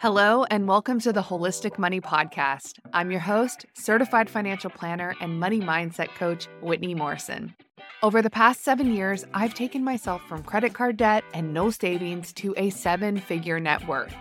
Hello, 0.00 0.44
and 0.44 0.68
welcome 0.68 1.00
to 1.00 1.12
the 1.12 1.22
Holistic 1.22 1.76
Money 1.76 2.00
Podcast. 2.00 2.74
I'm 2.92 3.10
your 3.10 3.18
host, 3.18 3.66
certified 3.72 4.30
financial 4.30 4.70
planner, 4.70 5.16
and 5.20 5.40
money 5.40 5.58
mindset 5.58 6.14
coach, 6.14 6.46
Whitney 6.62 6.94
Morrison. 6.94 7.52
Over 8.00 8.22
the 8.22 8.30
past 8.30 8.62
seven 8.62 8.94
years, 8.94 9.26
I've 9.34 9.54
taken 9.54 9.82
myself 9.82 10.22
from 10.28 10.44
credit 10.44 10.72
card 10.72 10.98
debt 10.98 11.24
and 11.34 11.52
no 11.52 11.70
savings 11.70 12.32
to 12.34 12.54
a 12.56 12.70
seven 12.70 13.18
figure 13.18 13.58
net 13.58 13.88
worth. 13.88 14.14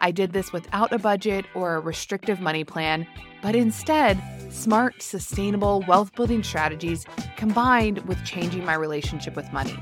I 0.00 0.12
did 0.12 0.32
this 0.32 0.52
without 0.52 0.92
a 0.92 1.00
budget 1.00 1.46
or 1.52 1.74
a 1.74 1.80
restrictive 1.80 2.38
money 2.38 2.62
plan, 2.62 3.04
but 3.42 3.56
instead, 3.56 4.22
smart, 4.52 5.02
sustainable 5.02 5.84
wealth 5.88 6.14
building 6.14 6.44
strategies 6.44 7.06
combined 7.36 7.98
with 8.06 8.24
changing 8.24 8.64
my 8.64 8.74
relationship 8.74 9.34
with 9.34 9.52
money. 9.52 9.76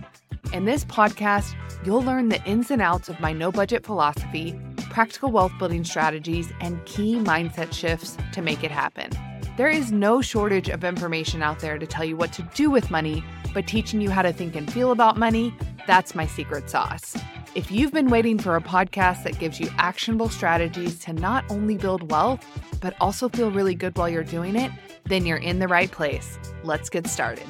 In 0.55 0.65
this 0.65 0.87
podcast, 0.87 1.55
you'll 1.85 2.03
learn 2.03 2.31
the 2.31 2.43
ins 2.47 2.71
and 2.71 2.81
outs 2.81 3.11
of 3.11 3.21
my 3.21 3.35
no 3.35 3.53
budget 3.53 3.85
philosophy 3.85 4.59
practical 4.93 5.33
wealth 5.33 5.53
building 5.59 5.85
strategies, 5.85 6.53
and 6.61 6.85
key 6.85 7.17
mindset 7.17 7.73
shifts 7.73 8.17
to 8.33 8.43
make 8.43 8.63
it 8.63 8.71
happen. 8.71 9.11
There 9.57 9.71
is 9.71 9.91
no 9.91 10.21
shortage 10.21 10.69
of 10.69 10.85
information 10.85 11.43
out 11.43 11.61
there 11.61 11.79
to 11.79 11.87
tell 11.87 12.05
you 12.05 12.17
what 12.17 12.33
to 12.35 12.43
do 12.55 12.71
with 12.71 12.91
money, 12.91 13.25
but 13.55 13.67
teaching 13.67 14.01
you 14.01 14.11
how 14.11 14.23
to 14.23 14.33
think 14.33 14.55
and 14.55 14.71
feel 14.71 14.93
about 14.93 15.17
money, 15.17 15.55
that's 15.87 16.15
my 16.15 16.27
secret 16.27 16.69
sauce. 16.69 17.17
If 17.55 17.71
you've 17.71 17.93
been 17.93 18.09
waiting 18.09 18.39
for 18.39 18.55
a 18.55 18.61
podcast 18.61 19.25
that 19.25 19.39
gives 19.39 19.59
you 19.59 19.69
actionable 19.79 20.29
strategies 20.29 20.99
to 21.01 21.13
not 21.13 21.45
only 21.51 21.77
build 21.77 22.11
wealth, 22.11 22.47
but 22.81 22.95
also 23.01 23.29
feel 23.29 23.51
really 23.51 23.75
good 23.75 23.97
while 23.97 24.09
you're 24.09 24.25
doing 24.25 24.57
it, 24.57 24.71
then 25.05 25.27
you're 25.27 25.39
in 25.39 25.59
the 25.59 25.69
right 25.69 25.91
place. 25.91 26.39
Let's 26.65 26.89
get 26.89 27.07
started. 27.07 27.47